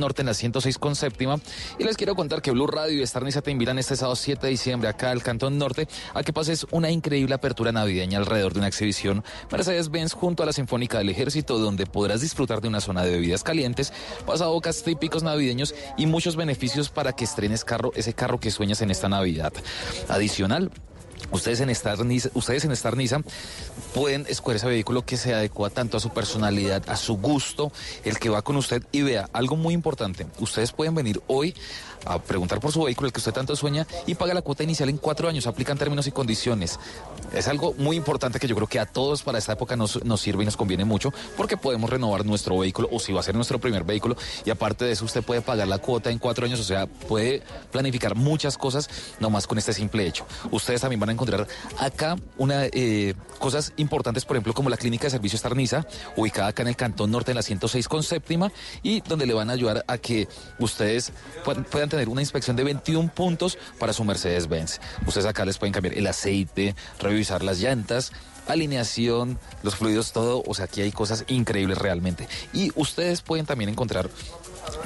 [0.00, 1.38] Norte en la 106 con séptima.
[1.78, 4.46] Y les quiero contar que Blue Radio y Star Niza te invitan este sábado 7
[4.46, 8.58] de diciembre acá al Cantón Norte a que pases una increíble apertura navideña alrededor de
[8.58, 13.04] una exhibición Mercedes-Benz junto a la Sinfónica del Ejército, donde podrás disfrutar de una zona
[13.04, 13.92] de bebidas calientes,
[14.26, 18.90] pasabocas típicos navideños y muchos beneficios para que estrenes carro, ese carro que sueñas en
[18.90, 19.52] esta Navidad.
[20.08, 20.70] Adicional,
[21.32, 22.72] Ustedes en Star Niza, ustedes en
[23.94, 27.72] pueden escoger ese vehículo que se adecua tanto a su personalidad, a su gusto,
[28.04, 28.82] el que va con usted.
[28.92, 31.54] Y vea, algo muy importante, ustedes pueden venir hoy
[32.04, 34.88] a preguntar por su vehículo, el que usted tanto sueña, y paga la cuota inicial
[34.88, 36.78] en cuatro años, aplican términos y condiciones.
[37.32, 40.20] Es algo muy importante que yo creo que a todos para esta época nos, nos
[40.20, 43.34] sirve y nos conviene mucho, porque podemos renovar nuestro vehículo, o si va a ser
[43.34, 46.60] nuestro primer vehículo, y aparte de eso usted puede pagar la cuota en cuatro años,
[46.60, 48.88] o sea, puede planificar muchas cosas
[49.20, 50.26] nomás con este simple hecho.
[50.50, 51.46] Ustedes también van a encontrar
[51.78, 55.86] acá una eh, cosas importantes, por ejemplo, como la clínica de servicio Estarniza,
[56.16, 59.50] ubicada acá en el Cantón Norte en la 106 con séptima, y donde le van
[59.50, 61.12] a ayudar a que ustedes
[61.44, 64.80] puedan tener una inspección de 21 puntos para su Mercedes-Benz.
[65.06, 68.12] Ustedes acá les pueden cambiar el aceite, revisar las llantas,
[68.48, 70.42] alineación, los fluidos, todo.
[70.46, 72.28] O sea, aquí hay cosas increíbles realmente.
[72.52, 74.08] Y ustedes pueden también encontrar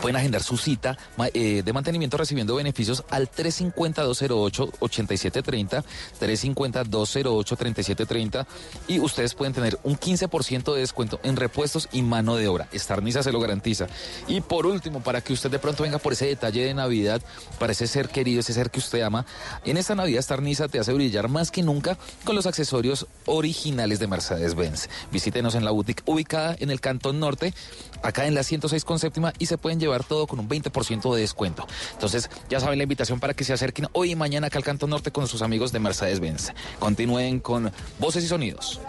[0.01, 0.97] Pueden agendar su cita
[1.33, 5.85] eh, de mantenimiento recibiendo beneficios al 350-208-8730,
[6.21, 8.47] 350-208-3730
[8.89, 12.69] y ustedes pueden tener un 15% de descuento en repuestos y mano de obra.
[12.73, 13.87] Estarniza se lo garantiza.
[14.29, 17.23] Y por último, para que usted de pronto venga por ese detalle de Navidad,
[17.59, 19.27] para ese ser querido, ese ser que usted ama,
[19.65, 24.07] en esta Navidad Estarniza te hace brillar más que nunca con los accesorios originales de
[24.07, 24.89] Mercedes-Benz.
[25.11, 27.55] Visítenos en la boutique ubicada en el Cantón Norte,
[28.03, 31.21] acá en la 106 con séptima y se pueden llevar todo con un 20% de
[31.21, 31.67] descuento.
[31.93, 34.87] Entonces, ya saben la invitación para que se acerquen hoy y mañana acá al Canto
[34.87, 36.53] Norte con sus amigos de Mercedes-Benz.
[36.79, 38.81] Continúen con voces y sonidos.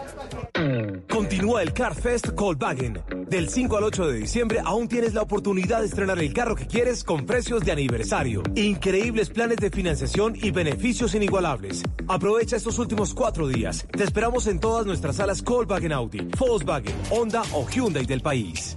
[1.08, 3.02] Continúa el Car Fest Volkswagen.
[3.28, 6.66] Del 5 al 8 de diciembre aún tienes la oportunidad de estrenar el carro que
[6.66, 8.42] quieres con precios de aniversario.
[8.54, 11.82] Increíbles planes de financiación y beneficios inigualables.
[12.08, 13.86] Aprovecha estos últimos cuatro días.
[13.90, 18.76] Te esperamos en todas nuestras salas Volkswagen Audi, Volkswagen, Honda o Hyundai del país.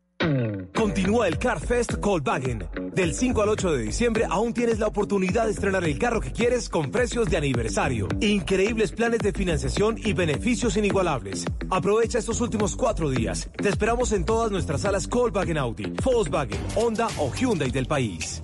[0.75, 2.67] Continúa el Car Fest Volkswagen.
[2.93, 6.31] Del 5 al 8 de diciembre aún tienes la oportunidad de estrenar el carro que
[6.31, 8.07] quieres con precios de aniversario.
[8.19, 11.45] Increíbles planes de financiación y beneficios inigualables.
[11.69, 13.49] Aprovecha estos últimos cuatro días.
[13.55, 18.43] Te esperamos en todas nuestras salas Volkswagen Audi, Volkswagen, Honda o Hyundai del país.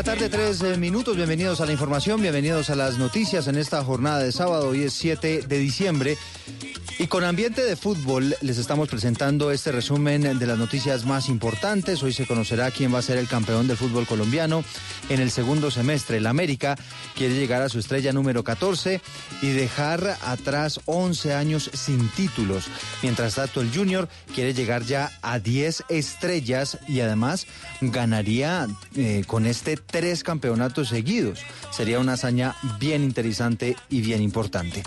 [0.00, 1.14] La tarde, tres eh, minutos.
[1.14, 4.70] Bienvenidos a la información, bienvenidos a las noticias en esta jornada de sábado.
[4.70, 6.16] Hoy es 7 de diciembre.
[7.00, 12.02] Y con ambiente de fútbol les estamos presentando este resumen de las noticias más importantes.
[12.02, 14.62] Hoy se conocerá quién va a ser el campeón del fútbol colombiano
[15.08, 16.18] en el segundo semestre.
[16.18, 16.76] El América
[17.16, 19.00] quiere llegar a su estrella número 14
[19.40, 22.66] y dejar atrás 11 años sin títulos.
[23.02, 27.46] Mientras tanto, el Junior quiere llegar ya a 10 estrellas y además
[27.80, 31.38] ganaría eh, con este tres campeonatos seguidos.
[31.70, 34.82] Sería una hazaña bien interesante y bien importante.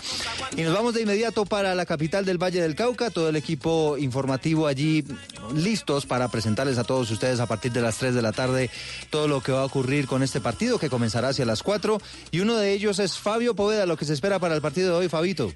[0.56, 3.96] Y nos vamos de inmediato para la capital del Valle del Cauca, todo el equipo
[3.98, 5.04] informativo allí
[5.54, 8.70] listos para presentarles a todos ustedes a partir de las 3 de la tarde
[9.10, 11.98] todo lo que va a ocurrir con este partido que comenzará hacia las 4
[12.30, 14.96] y uno de ellos es Fabio Poveda, lo que se espera para el partido de
[14.96, 15.52] hoy, Fabito.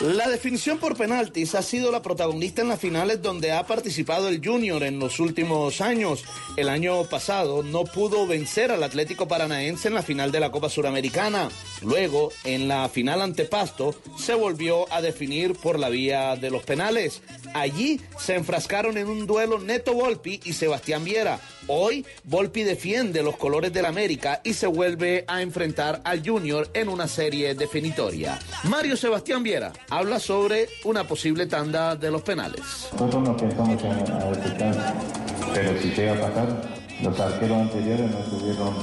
[0.00, 4.46] La definición por penaltis ha sido la protagonista en las finales donde ha participado el
[4.46, 6.22] Junior en los últimos años.
[6.58, 10.68] El año pasado no pudo vencer al Atlético Paranaense en la final de la Copa
[10.68, 11.48] Suramericana.
[11.80, 16.62] Luego, en la final ante Pasto, se volvió a definir por la vía de los
[16.62, 17.22] penales.
[17.54, 21.40] Allí se enfrascaron en un duelo Neto Volpi y Sebastián Viera.
[21.68, 26.88] Hoy, Volpi defiende los colores del América y se vuelve a enfrentar al Junior en
[26.88, 28.38] una serie definitoria.
[28.64, 32.88] Mario Sebastián Viera habla sobre una posible tanda de los penales.
[32.92, 34.52] Nosotros no pensamos en a veces
[35.54, 36.48] pero si llega a pasar,
[37.02, 38.74] los arqueros anteriores no tuvieron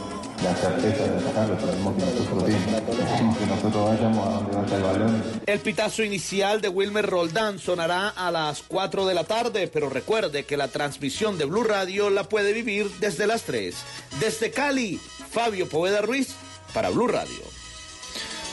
[0.43, 3.39] la certeza de sacarlo, mismo que nosotros sí.
[3.39, 5.23] que nosotros vayamos a donde vaya el balón.
[5.45, 10.45] El pitazo inicial de Wilmer Roldán sonará a las 4 de la tarde, pero recuerde
[10.45, 13.75] que la transmisión de Blue Radio la puede vivir desde las 3.
[14.19, 14.99] Desde Cali,
[15.31, 16.35] Fabio Poveda Ruiz
[16.73, 17.62] para Blue Radio.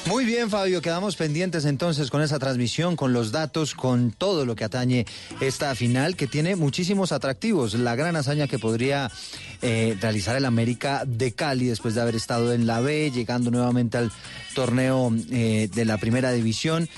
[0.07, 4.57] Muy bien, Fabio, quedamos pendientes entonces con esa transmisión, con los datos, con todo lo
[4.57, 5.07] que atañe
[5.41, 7.75] esta final que tiene muchísimos atractivos.
[7.75, 9.11] La gran hazaña que podría
[9.63, 13.99] eh, realizar el América de Cali después de haber estado en la B, llegando nuevamente
[13.99, 14.11] al
[14.55, 16.89] torneo eh, de la primera división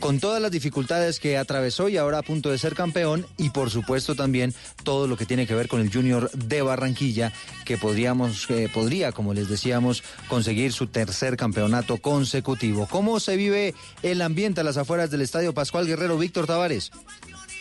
[0.00, 3.70] con todas las dificultades que atravesó y ahora a punto de ser campeón y por
[3.70, 7.32] supuesto también todo lo que tiene que ver con el Junior de Barranquilla
[7.64, 12.86] que podríamos podría como les decíamos conseguir su tercer campeonato consecutivo.
[12.90, 16.90] ¿Cómo se vive el ambiente a las afueras del Estadio Pascual Guerrero Víctor Tavares?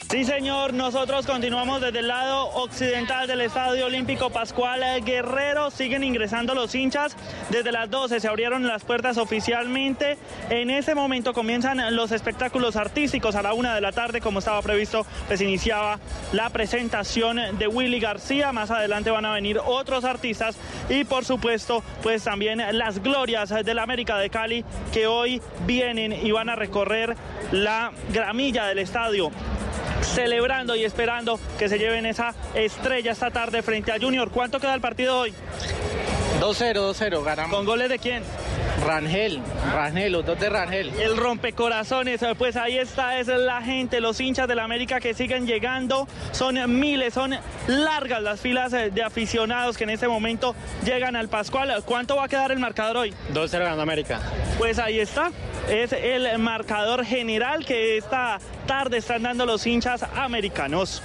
[0.09, 5.71] Sí, señor, nosotros continuamos desde el lado occidental del Estadio Olímpico Pascual Guerrero.
[5.71, 7.15] Siguen ingresando los hinchas.
[7.49, 10.17] Desde las 12 se abrieron las puertas oficialmente.
[10.49, 13.35] En ese momento comienzan los espectáculos artísticos.
[13.35, 15.99] A la una de la tarde, como estaba previsto, pues iniciaba
[16.31, 18.51] la presentación de Willy García.
[18.51, 20.57] Más adelante van a venir otros artistas
[20.89, 26.13] y, por supuesto, pues también las glorias de la América de Cali que hoy vienen
[26.13, 27.15] y van a recorrer
[27.51, 29.31] la gramilla del estadio
[30.03, 34.29] celebrando y esperando que se lleven esa estrella esta tarde frente a Junior.
[34.31, 35.33] ¿Cuánto queda el partido hoy?
[36.39, 37.55] 2-0, 2-0, ganamos.
[37.55, 38.23] ¿Con goles de quién?
[38.85, 39.39] Rangel,
[39.73, 40.89] Rangel, los dos de Rangel.
[40.99, 45.47] El rompecorazones, pues ahí está, es la gente, los hinchas de la América que siguen
[45.47, 46.07] llegando.
[46.31, 47.35] Son miles, son
[47.67, 50.53] largas las filas de aficionados que en este momento
[50.83, 51.71] llegan al Pascual.
[51.85, 53.13] ¿Cuánto va a quedar el marcador hoy?
[53.33, 54.19] 2-0 ganando América.
[54.57, 55.31] Pues ahí está,
[55.69, 61.01] es el marcador general que esta tarde están dando los hinchas americanos.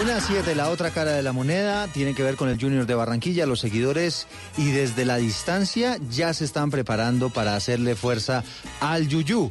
[0.00, 2.94] Una siete, la otra cara de la moneda tiene que ver con el Junior de
[2.94, 4.26] Barranquilla, los seguidores
[4.58, 8.44] y desde la distancia ya se están preparando para hacerle fuerza
[8.80, 9.50] al Yuyu,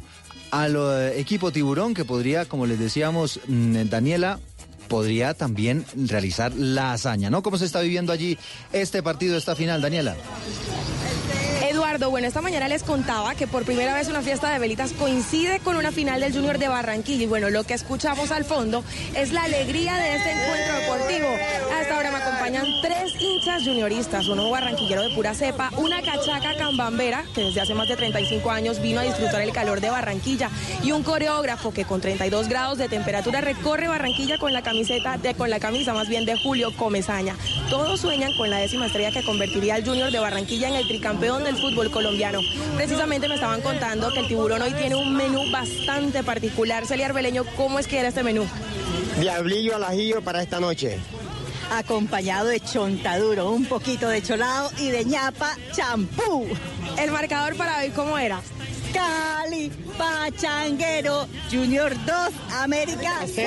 [0.50, 0.76] al
[1.14, 4.38] equipo tiburón que podría, como les decíamos, mm, Daniela,
[4.88, 7.42] podría también realizar la hazaña, ¿no?
[7.42, 8.38] ¿Cómo se está viviendo allí
[8.72, 10.16] este partido, esta final, Daniela?
[11.98, 15.76] Bueno, esta mañana les contaba que por primera vez una fiesta de velitas coincide con
[15.76, 17.22] una final del Junior de Barranquilla.
[17.24, 18.84] Y bueno, lo que escuchamos al fondo
[19.14, 21.28] es la alegría de este encuentro deportivo.
[21.80, 27.24] Hasta ahora me acompañan tres hinchas junioristas, uno barranquillero de pura cepa, una cachaca cambambera,
[27.34, 30.50] que desde hace más de 35 años vino a disfrutar el calor de Barranquilla,
[30.82, 35.48] y un coreógrafo que con 32 grados de temperatura recorre Barranquilla con la camiseta, con
[35.48, 37.36] la camisa más bien de Julio Comezaña.
[37.70, 41.42] Todos sueñan con la décima estrella que convertiría al Junior de Barranquilla en el tricampeón
[41.42, 42.40] del fútbol colombiano.
[42.76, 46.86] Precisamente me estaban contando que el tiburón hoy tiene un menú bastante particular.
[46.86, 48.46] Celia Arbeleño, ¿cómo es que era este menú?
[49.20, 50.98] Diablillo al ajillo para esta noche.
[51.70, 56.46] Acompañado de chontaduro, un poquito de cholado y de ñapa champú.
[56.98, 58.40] ¿El marcador para hoy cómo era?
[58.92, 62.16] Cali, Pachanguero, Junior 2,
[62.52, 63.46] América 0.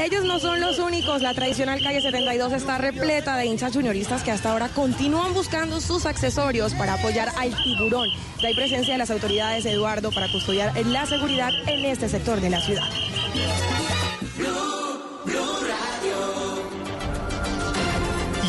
[0.00, 1.22] Ellos no son los únicos.
[1.22, 6.06] La tradicional calle 72 está repleta de hinchas junioristas que hasta ahora continúan buscando sus
[6.06, 8.08] accesorios para apoyar al tiburón.
[8.44, 12.60] hay presencia de las autoridades, Eduardo, para custodiar la seguridad en este sector de la
[12.60, 12.88] ciudad.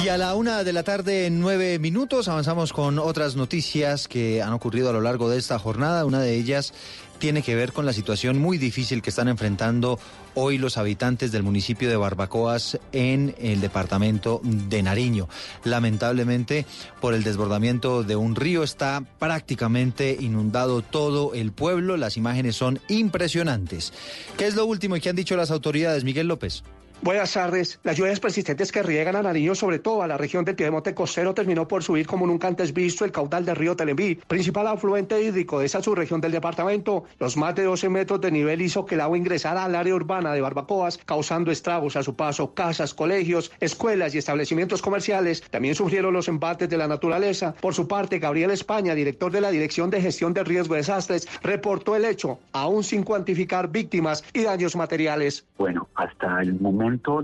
[0.04, 4.42] Y a la una de la tarde, en nueve minutos, avanzamos con otras noticias que
[4.42, 6.04] han ocurrido a lo largo de esta jornada.
[6.04, 6.74] Una de ellas
[7.20, 10.00] tiene que ver con la situación muy difícil que están enfrentando
[10.36, 15.30] hoy los habitantes del municipio de Barbacoas en el departamento de Nariño.
[15.64, 16.66] Lamentablemente,
[17.02, 21.98] por el desbordamiento de un río está prácticamente inundado todo el pueblo.
[21.98, 23.94] Las imágenes son impresionantes.
[24.38, 26.64] ¿Qué es lo último que han dicho las autoridades, Miguel López?
[27.02, 27.80] Buenas tardes.
[27.84, 31.34] Las lluvias persistentes que riegan a Nariño, sobre todo a la región del Piedemonte costero,
[31.34, 35.60] terminó por subir como nunca antes visto el caudal del río Telembí, principal afluente hídrico
[35.60, 37.04] de esa subregión del departamento.
[37.20, 40.34] Los más de 12 metros de nivel hizo que el agua ingresara al área urbana
[40.34, 42.54] de Barbacoas, causando estragos a su paso.
[42.54, 47.54] Casas, colegios, escuelas y establecimientos comerciales también sufrieron los embates de la naturaleza.
[47.60, 51.28] Por su parte, Gabriel España, director de la Dirección de Gestión de Riesgo de Desastres,
[51.42, 55.46] reportó el hecho, aún sin cuantificar víctimas y daños materiales.
[55.58, 56.54] Bueno, hasta el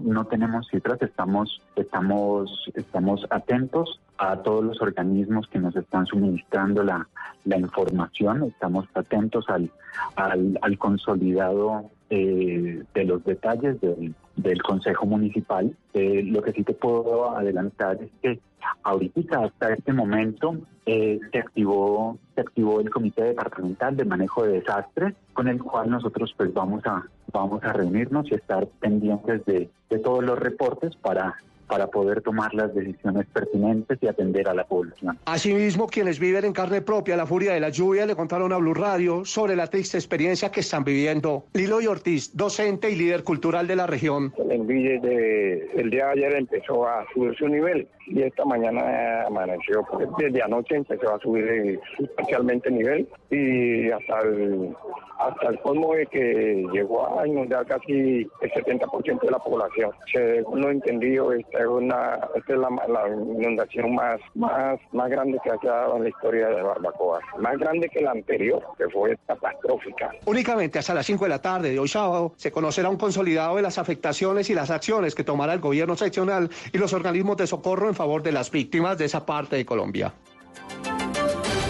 [0.04, 6.84] no tenemos cifras, estamos, estamos, estamos atentos a todos los organismos que nos están suministrando
[6.84, 7.08] la,
[7.46, 9.72] la información, estamos atentos al,
[10.16, 15.76] al, consolidado eh, de los detalles del, del Consejo Municipal.
[15.94, 18.40] Eh, lo que sí te puedo adelantar es que
[18.84, 24.54] ahorita hasta este momento eh, se activó se activó el Comité Departamental de Manejo de
[24.54, 29.70] Desastres, con el cual nosotros pues vamos a vamos a reunirnos y estar pendientes de,
[29.90, 31.36] de todos los reportes para
[31.70, 35.18] para poder tomar las decisiones pertinentes y atender a la población.
[35.26, 38.74] Asimismo, quienes viven en carne propia la furia de la lluvia le contaron a Blue
[38.74, 41.46] Radio sobre la triste experiencia que están viviendo.
[41.54, 44.34] Lilo y Ortiz, docente y líder cultural de la región.
[44.38, 49.24] El envío de el día de ayer empezó a subir su nivel y esta mañana
[49.28, 54.76] amaneció, porque desde anoche empezó a subir sustancialmente el nivel y hasta el,
[55.20, 59.92] hasta el colmo de que llegó a inundar casi el 70% de la población.
[60.12, 65.38] Según lo entendido, esta es, una, esta es la, la, inundación más, más, más grande
[65.44, 69.18] que ha dado en la historia de Barbacoa, más grande que la anterior, que fue
[69.28, 70.12] catastrófica.
[70.26, 73.62] Únicamente hasta las 5 de la tarde de hoy sábado se conocerá un consolidado de
[73.62, 77.88] las afectaciones y las acciones que tomará el gobierno seccional y los organismos de socorro
[77.88, 80.14] en favor de las víctimas de esa parte de Colombia.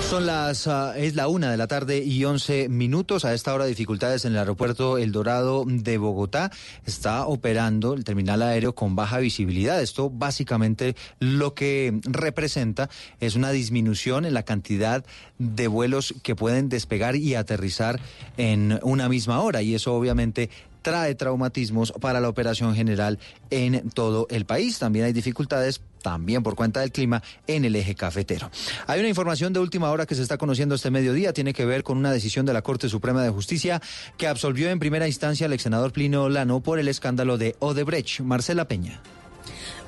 [0.08, 3.26] Son las, uh, es la una de la tarde y once minutos.
[3.26, 6.52] A esta hora dificultades en el aeropuerto El Dorado de Bogotá.
[6.86, 9.82] Está operando el terminal aéreo con baja visibilidad.
[9.82, 15.04] Esto básicamente lo que representa es una disminución en la cantidad
[15.40, 18.00] de vuelos que pueden despegar y aterrizar
[18.38, 19.64] en una misma hora.
[19.64, 20.52] Y eso obviamente
[20.90, 23.20] trae traumatismos para la operación general
[23.52, 24.80] en todo el país.
[24.80, 28.50] También hay dificultades también por cuenta del clima en el eje cafetero.
[28.88, 31.84] Hay una información de última hora que se está conociendo este mediodía, tiene que ver
[31.84, 33.84] con una decisión de la Corte Suprema de Justicia
[34.18, 38.22] que absolvió en primera instancia al ex senador Plinio Lano por el escándalo de Odebrecht.
[38.22, 39.00] Marcela Peña.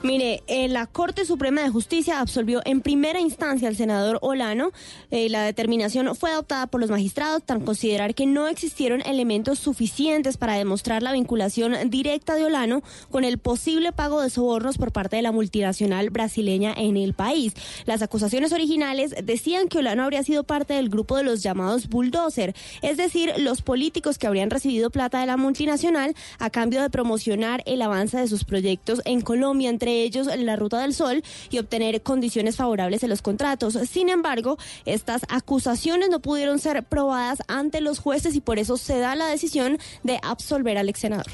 [0.04, 4.72] Mire, eh, la Corte Suprema de Justicia absolvió en primera instancia al senador Olano.
[5.12, 10.38] Eh, la determinación fue adoptada por los magistrados tras considerar que no existieron elementos suficientes
[10.38, 12.82] para demostrar la vinculación directa de Olano
[13.12, 17.54] con el posible pago de sobornos por parte de la multinacional brasileña en el país.
[17.86, 22.56] Las acusaciones originales decían que Olano habría sido parte del grupo de los llamados bulldozer,
[22.82, 27.62] es decir, los políticos que habrían recibido plata de la multinacional a cambio de promocionar
[27.68, 32.02] el avance de sus proyectos en Colombia, entre ellos la Ruta del Sol y obtener
[32.02, 33.78] condiciones favorables en los contratos.
[33.90, 39.00] Sin embargo, estas acusaciones no pudieron ser probadas ante los jueces y por eso se
[39.00, 41.28] da la decisión de absolver al ex senador.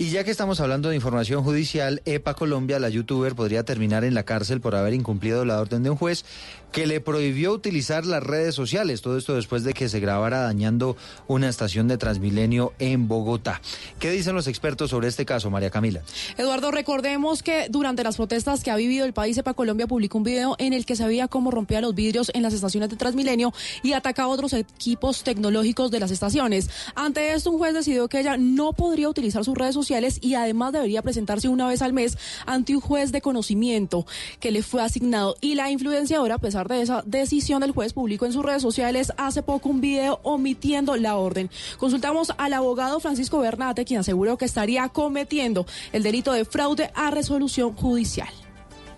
[0.00, 4.14] Y ya que estamos hablando de información judicial, EPA Colombia, la youtuber, podría terminar en
[4.14, 6.24] la cárcel por haber incumplido la orden de un juez
[6.72, 9.02] que le prohibió utilizar las redes sociales.
[9.02, 13.60] Todo esto después de que se grabara dañando una estación de Transmilenio en Bogotá.
[13.98, 16.00] ¿Qué dicen los expertos sobre este caso, María Camila?
[16.38, 20.24] Eduardo, recordemos que durante las protestas que ha vivido el país, EPA Colombia publicó un
[20.24, 23.52] video en el que se veía cómo rompía los vidrios en las estaciones de Transmilenio
[23.82, 26.70] y atacaba otros equipos tecnológicos de las estaciones.
[26.94, 29.89] Ante esto, un juez decidió que ella no podría utilizar sus redes sociales
[30.20, 32.16] y además debería presentarse una vez al mes
[32.46, 34.06] ante un juez de conocimiento
[34.38, 35.36] que le fue asignado.
[35.40, 39.12] Y la influenciadora, a pesar de esa decisión del juez, publicó en sus redes sociales
[39.16, 41.50] hace poco un video omitiendo la orden.
[41.78, 47.10] Consultamos al abogado Francisco Bernate, quien aseguró que estaría cometiendo el delito de fraude a
[47.10, 48.30] resolución judicial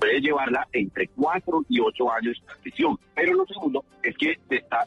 [0.02, 2.98] puede llevarla entre cuatro y ocho años de prisión.
[3.14, 4.84] Pero lo segundo es que se está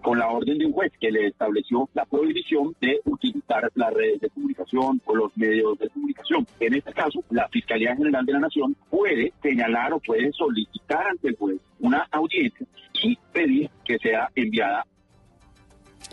[0.00, 4.20] con la orden de un juez que le estableció la prohibición de utilizar las redes
[4.20, 6.46] de comunicación o los medios de comunicación.
[6.60, 11.28] En este caso, la Fiscalía General de la Nación puede señalar o puede solicitar ante
[11.28, 12.64] el juez una audiencia
[13.02, 14.86] y pedir que sea enviada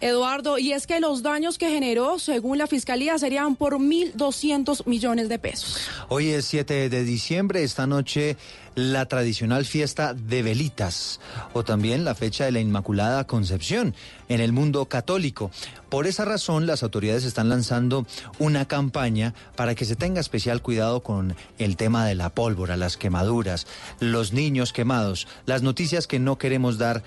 [0.01, 5.29] Eduardo, y es que los daños que generó, según la Fiscalía, serían por 1.200 millones
[5.29, 5.87] de pesos.
[6.09, 8.35] Hoy es 7 de diciembre, esta noche
[8.75, 11.19] la tradicional fiesta de velitas
[11.53, 13.93] o también la fecha de la Inmaculada Concepción
[14.29, 15.51] en el mundo católico.
[15.89, 18.05] Por esa razón, las autoridades están lanzando
[18.39, 22.97] una campaña para que se tenga especial cuidado con el tema de la pólvora, las
[22.97, 23.67] quemaduras,
[23.99, 27.03] los niños quemados, las noticias que no queremos dar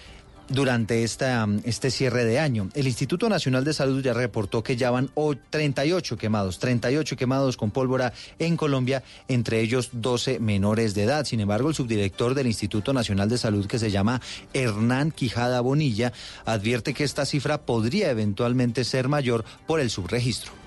[0.49, 2.69] durante esta, este cierre de año.
[2.75, 5.11] El Instituto Nacional de Salud ya reportó que ya van
[5.51, 11.25] 38 quemados, 38 quemados con pólvora en Colombia, entre ellos 12 menores de edad.
[11.25, 14.21] Sin embargo, el subdirector del Instituto Nacional de Salud, que se llama
[14.53, 16.13] Hernán Quijada Bonilla,
[16.45, 20.64] advierte que esta cifra podría eventualmente ser mayor por el subregistro.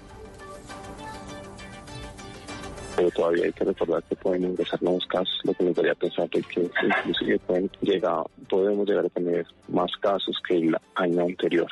[2.97, 6.27] Pero todavía hay que recordar que pueden ingresar nuevos casos, lo que nos daría pensar
[6.31, 11.67] es que inclusive pueden llegar, podemos llegar a tener más casos que el año anterior.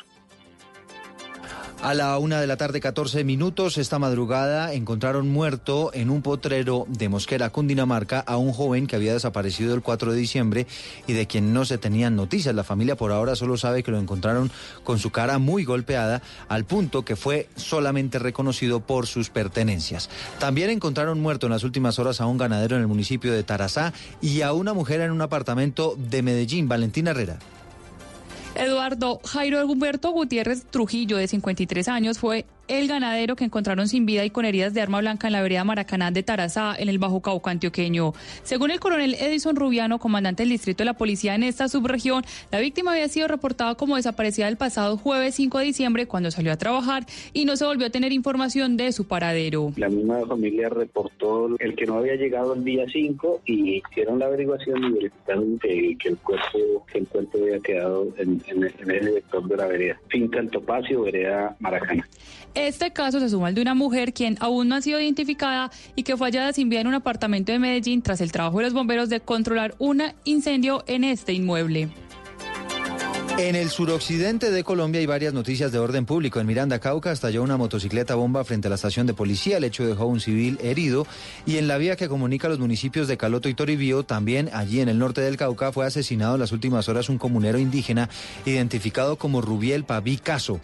[1.81, 6.85] A la una de la tarde, 14 minutos, esta madrugada encontraron muerto en un potrero
[6.87, 10.67] de Mosquera, Cundinamarca, a un joven que había desaparecido el 4 de diciembre
[11.05, 12.55] y de quien no se tenían noticias.
[12.55, 14.49] La familia por ahora solo sabe que lo encontraron
[14.83, 20.09] con su cara muy golpeada, al punto que fue solamente reconocido por sus pertenencias.
[20.39, 23.93] También encontraron muerto en las últimas horas a un ganadero en el municipio de Tarazá
[24.21, 27.37] y a una mujer en un apartamento de Medellín, Valentina Herrera.
[28.55, 34.25] Eduardo Jairo Humberto Gutiérrez Trujillo, de 53 años, fue el ganadero que encontraron sin vida
[34.25, 37.21] y con heridas de arma blanca en la vereda Maracaná de Tarazá, en el Bajo
[37.21, 38.13] Cauca antioqueño.
[38.43, 42.59] Según el coronel Edison Rubiano, comandante del distrito de la policía en esta subregión, la
[42.59, 46.57] víctima había sido reportada como desaparecida el pasado jueves 5 de diciembre cuando salió a
[46.57, 49.71] trabajar y no se volvió a tener información de su paradero.
[49.75, 54.25] La misma familia reportó el que no había llegado el día 5 y hicieron la
[54.25, 59.47] averiguación y verificaron que, el cuerpo que el cuerpo había quedado en, en, el sector
[59.47, 59.99] de la vereda.
[60.07, 62.07] Finca El Topacio, vereda Maracaná.
[62.55, 66.03] Este caso se suma al de una mujer quien aún no ha sido identificada y
[66.03, 68.73] que fue hallada sin vida en un apartamento de Medellín tras el trabajo de los
[68.73, 71.89] bomberos de controlar un incendio en este inmueble.
[73.37, 76.39] En el suroccidente de Colombia hay varias noticias de orden público.
[76.39, 79.57] En Miranda, Cauca, estalló una motocicleta bomba frente a la estación de policía.
[79.57, 81.05] El hecho dejó un civil herido.
[81.45, 84.87] Y en la vía que comunica los municipios de Caloto y Toribío, también allí en
[84.87, 88.09] el norte del Cauca, fue asesinado en las últimas horas un comunero indígena
[88.45, 90.61] identificado como Rubiel Paví Caso.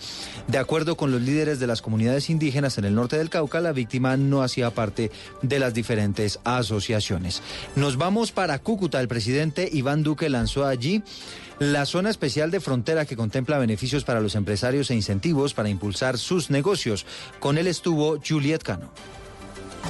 [0.48, 3.74] De acuerdo con los líderes de las comunidades indígenas en el norte del Cauca, la
[3.74, 5.12] víctima no hacía parte
[5.42, 7.44] de las diferentes asociaciones.
[7.76, 9.02] Nos vamos para Cúcuta.
[9.02, 11.04] El presidente Iván Duque lanzó allí
[11.62, 16.18] la zona especial de frontera que contempla beneficios para los empresarios e incentivos para impulsar
[16.18, 17.06] sus negocios.
[17.40, 18.90] Con él estuvo Juliet Cano.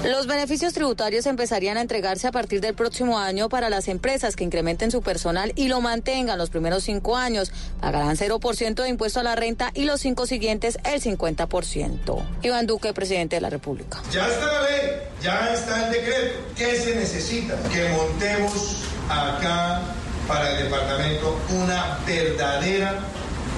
[0.04, 4.44] Los beneficios tributarios empezarían a entregarse a partir del próximo año para las empresas que
[4.44, 7.54] incrementen su personal y lo mantengan los primeros cinco años.
[7.80, 12.26] Pagarán 0% de impuesto a la renta y los cinco siguientes el 50%.
[12.42, 14.02] Iván Duque, presidente de la República.
[14.12, 14.92] Ya está la ley,
[15.22, 16.40] ya está el decreto.
[16.54, 17.56] ¿Qué se necesita?
[17.70, 19.82] Que montemos acá
[20.28, 23.00] para el departamento una verdadera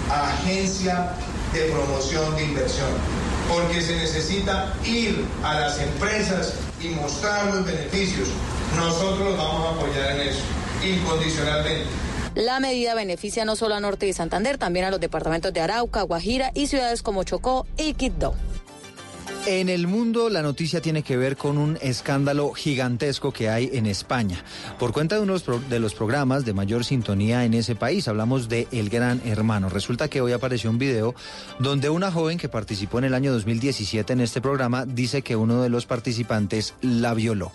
[0.09, 1.13] agencia
[1.53, 2.89] de promoción de inversión,
[3.47, 8.27] porque se necesita ir a las empresas y mostrar los beneficios.
[8.75, 10.41] Nosotros los vamos a apoyar en eso,
[10.83, 11.85] incondicionalmente.
[12.35, 16.01] La medida beneficia no solo a Norte y Santander, también a los departamentos de Arauca,
[16.01, 18.33] Guajira y ciudades como Chocó y Quito.
[19.45, 23.87] En el mundo la noticia tiene que ver con un escándalo gigantesco que hay en
[23.87, 24.41] España.
[24.79, 28.69] Por cuenta de uno de los programas de mayor sintonía en ese país, hablamos de
[28.71, 29.67] El Gran Hermano.
[29.67, 31.13] Resulta que hoy apareció un video
[31.59, 35.61] donde una joven que participó en el año 2017 en este programa dice que uno
[35.61, 37.51] de los participantes la violó.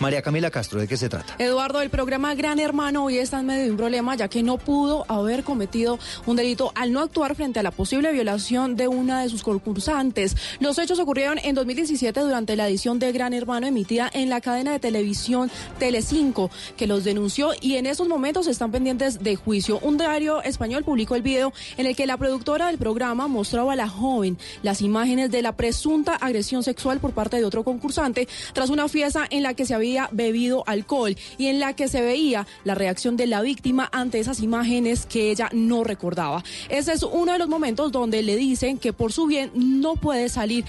[0.00, 1.36] María Camila Castro, ¿de qué se trata?
[1.38, 4.58] Eduardo, el programa Gran Hermano hoy está en medio de un problema ya que no
[4.58, 9.22] pudo haber cometido un delito al no actuar frente a la posible violación de una
[9.22, 10.36] de sus concursantes.
[10.58, 14.72] Los hechos ocurrieron en 2017 durante la edición de Gran Hermano emitida en la cadena
[14.72, 19.78] de televisión Telecinco, que los denunció y en esos momentos están pendientes de juicio.
[19.82, 23.76] Un diario español publicó el video en el que la productora del programa mostraba a
[23.76, 28.70] la joven las imágenes de la presunta agresión sexual por parte de otro concursante tras
[28.70, 32.46] una fiesta en la que se había bebido alcohol y en la que se veía
[32.64, 36.42] la reacción de la víctima ante esas imágenes que ella no recordaba.
[36.70, 40.30] Ese es uno de los momentos donde le dicen que por su bien no puede
[40.30, 40.64] salir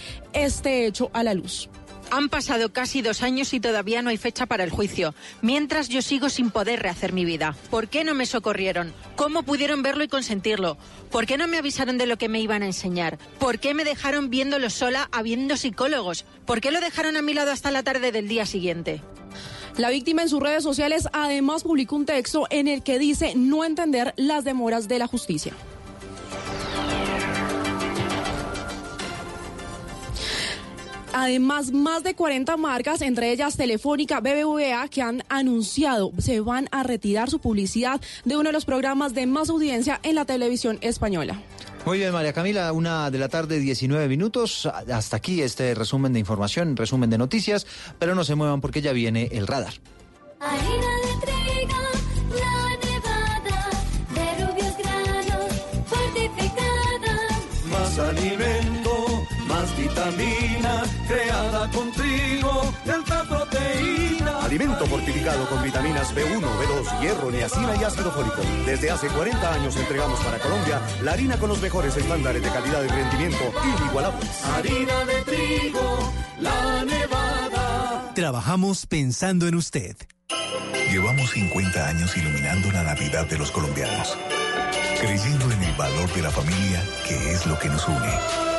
[0.49, 1.69] este hecho a la luz.
[2.11, 6.01] Han pasado casi dos años y todavía no hay fecha para el juicio, mientras yo
[6.01, 7.55] sigo sin poder rehacer mi vida.
[7.69, 8.93] ¿Por qué no me socorrieron?
[9.15, 10.77] ¿Cómo pudieron verlo y consentirlo?
[11.11, 13.19] ¿Por qué no me avisaron de lo que me iban a enseñar?
[13.37, 16.25] ¿Por qué me dejaron viéndolo sola habiendo psicólogos?
[16.45, 19.01] ¿Por qué lo dejaron a mi lado hasta la tarde del día siguiente?
[19.77, 23.63] La víctima en sus redes sociales además publicó un texto en el que dice no
[23.63, 25.53] entender las demoras de la justicia.
[31.13, 36.83] Además, más de 40 marcas, entre ellas Telefónica, BBVA, que han anunciado se van a
[36.83, 41.41] retirar su publicidad de uno de los programas de más audiencia en la televisión española.
[41.85, 44.65] Muy bien, María Camila, una de la tarde, 19 minutos.
[44.65, 47.65] Hasta aquí este resumen de información, resumen de noticias,
[47.97, 49.73] pero no se muevan porque ya viene el radar.
[50.39, 51.77] Harina de trigo,
[64.49, 68.41] Alimento fortificado con vitaminas B1, B2, hierro, niacina y ácido fólico.
[68.65, 72.83] Desde hace 40 años entregamos para Colombia la harina con los mejores estándares de calidad
[72.83, 74.43] y rendimiento inigualables.
[74.45, 78.11] Harina de trigo, la nevada.
[78.15, 79.95] Trabajamos pensando en usted.
[80.91, 84.17] Llevamos 50 años iluminando la Navidad de los colombianos,
[84.99, 88.58] creyendo en el valor de la familia, que es lo que nos une.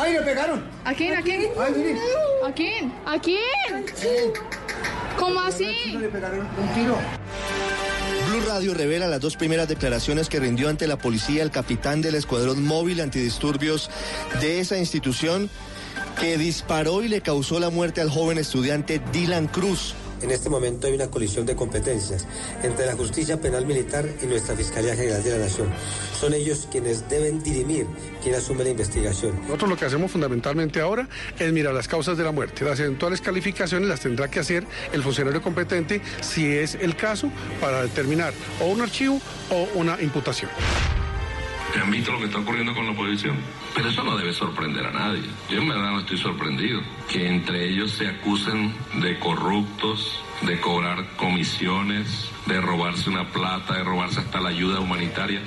[0.00, 0.64] ¡Ay, le pegaron!
[0.86, 1.14] ¿A quién?
[1.14, 1.42] ¿A quién?
[1.58, 1.96] Ay.
[2.42, 2.92] ¿A quién?
[3.04, 4.32] ¿A quién?
[5.18, 5.74] ¿Cómo así?
[5.92, 6.96] Le pegaron un tiro.
[8.30, 12.14] Blue Radio revela las dos primeras declaraciones que rindió ante la policía el capitán del
[12.14, 13.90] escuadrón móvil antidisturbios
[14.40, 15.50] de esa institución
[16.18, 19.94] que disparó y le causó la muerte al joven estudiante Dylan Cruz.
[20.22, 22.26] En este momento hay una colisión de competencias
[22.62, 25.68] entre la justicia penal militar y nuestra Fiscalía General de la Nación.
[26.18, 27.86] Son ellos quienes deben dirimir
[28.22, 29.40] quién asume la investigación.
[29.42, 32.64] Nosotros lo que hacemos fundamentalmente ahora es mirar las causas de la muerte.
[32.64, 37.30] Las eventuales calificaciones las tendrá que hacer el funcionario competente si es el caso
[37.60, 40.50] para determinar o un archivo o una imputación.
[41.78, 43.36] ¿Han visto lo que está ocurriendo con la oposición?
[43.74, 45.22] Pero eso no debe sorprender a nadie.
[45.48, 46.80] Yo en verdad no estoy sorprendido.
[47.08, 53.84] Que entre ellos se acusen de corruptos, de cobrar comisiones, de robarse una plata, de
[53.84, 55.40] robarse hasta la ayuda humanitaria.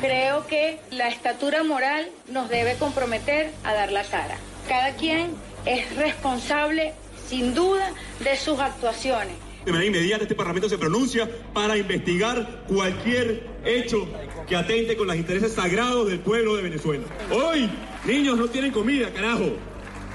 [0.00, 4.36] Creo que la estatura moral nos debe comprometer a dar la cara.
[4.68, 6.94] Cada quien es responsable,
[7.26, 7.90] sin duda,
[8.20, 9.34] de sus actuaciones.
[9.64, 14.08] De manera inmediata este Parlamento se pronuncia para investigar cualquier hecho
[14.48, 17.04] que atente con los intereses sagrados del pueblo de Venezuela.
[17.30, 17.68] Hoy
[18.06, 19.50] niños no tienen comida, carajo.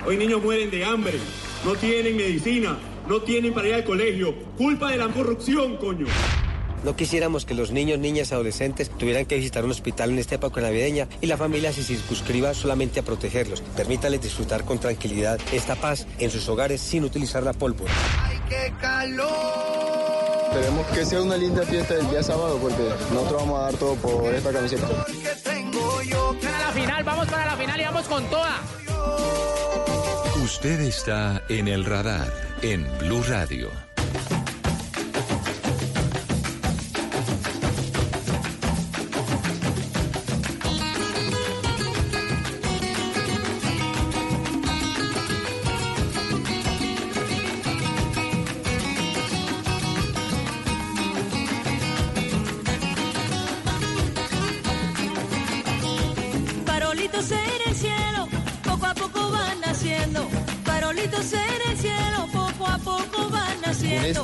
[0.05, 1.13] Hoy niños mueren de hambre,
[1.63, 2.77] no tienen medicina,
[3.07, 4.33] no tienen para ir al colegio.
[4.57, 6.05] Culpa de la corrupción, coño.
[6.85, 10.61] No quisiéramos que los niños, niñas, adolescentes tuvieran que visitar un hospital en esta época
[10.61, 13.61] navideña y la familia se circunscriba solamente a protegerlos.
[13.75, 17.91] Permítales disfrutar con tranquilidad esta paz en sus hogares sin utilizar la pólvora.
[18.21, 19.25] ¡Ay, qué calor!
[20.51, 23.95] Esperemos que sea una linda fiesta del día sábado porque nosotros vamos a dar todo
[23.95, 24.87] por esta camiseta.
[24.87, 28.59] Para la final, vamos para la final y vamos con toda.
[30.43, 33.71] Usted está en El Radar en Blue Radio.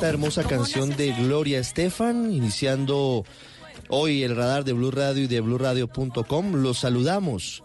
[0.02, 3.24] Esta hermosa canción de Gloria Estefan, iniciando
[3.88, 7.62] hoy el radar de Blue Radio y de BlueRadio.com, los saludamos.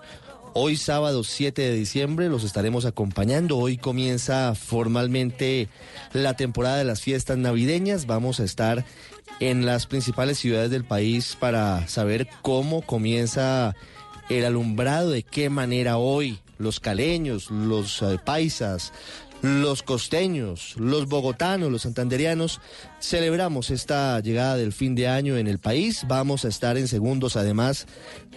[0.53, 3.57] Hoy sábado 7 de diciembre los estaremos acompañando.
[3.57, 5.71] Hoy comienza formalmente
[6.13, 8.05] la temporada de las fiestas navideñas.
[8.05, 8.85] Vamos a estar
[9.41, 13.75] en las principales ciudades del país para saber cómo comienza
[14.29, 18.93] el alumbrado, de qué manera hoy los caleños, los eh, paisas,
[19.43, 22.61] los costeños, los bogotanos, los santanderianos,
[23.01, 26.05] celebramos esta llegada del fin de año en el país.
[26.09, 27.87] Vamos a estar en segundos además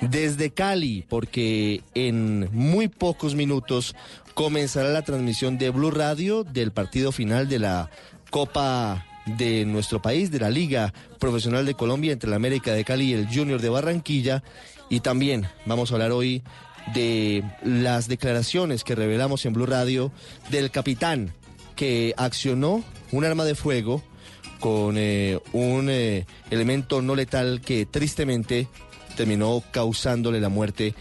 [0.02, 3.96] desde Cali, porque en muy pocos minutos
[4.34, 7.90] comenzará la transmisión de Blue Radio del partido final de la
[8.30, 13.12] Copa de nuestro país, de la Liga Profesional de Colombia entre la América de Cali
[13.12, 14.44] y el Junior de Barranquilla.
[14.90, 16.44] Y también vamos a hablar hoy
[16.94, 20.12] de las declaraciones que revelamos en Blue Radio
[20.50, 21.34] del capitán
[21.76, 24.04] que accionó un arma de fuego
[24.60, 28.68] con eh, un eh, elemento no letal que tristemente
[29.16, 30.94] terminó causándole la muerte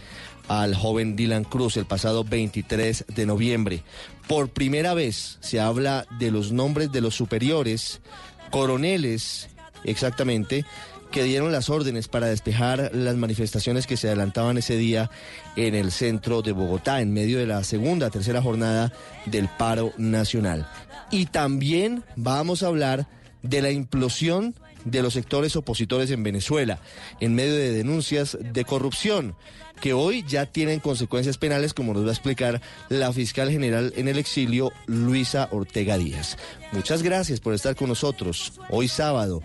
[0.47, 3.83] al joven Dylan Cruz el pasado 23 de noviembre.
[4.27, 8.01] Por primera vez se habla de los nombres de los superiores,
[8.49, 9.49] coroneles
[9.83, 10.65] exactamente,
[11.11, 15.09] que dieron las órdenes para despejar las manifestaciones que se adelantaban ese día
[15.55, 18.93] en el centro de Bogotá, en medio de la segunda, tercera jornada
[19.25, 20.69] del paro nacional.
[21.11, 23.07] Y también vamos a hablar
[23.41, 26.79] de la implosión de los sectores opositores en Venezuela,
[27.19, 29.35] en medio de denuncias de corrupción
[29.79, 34.07] que hoy ya tienen consecuencias penales, como nos va a explicar la fiscal general en
[34.07, 36.37] el exilio, Luisa Ortega Díaz.
[36.71, 39.41] Muchas gracias por estar con nosotros hoy sábado,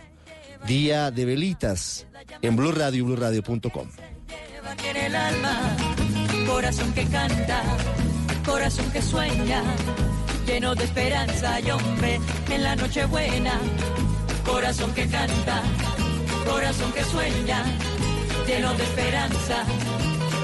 [0.67, 2.07] día de velitas,
[2.43, 3.89] en Blue Radio y BlueRadio.com.
[4.97, 5.77] el alma,
[6.47, 7.63] corazón que canta,
[8.47, 9.63] corazón que sueña,
[10.47, 13.61] lleno de esperanza y hombre en la noche buena,
[14.45, 15.63] corazón que canta,
[16.47, 17.65] corazón que sueña,
[18.47, 19.65] lleno de esperanza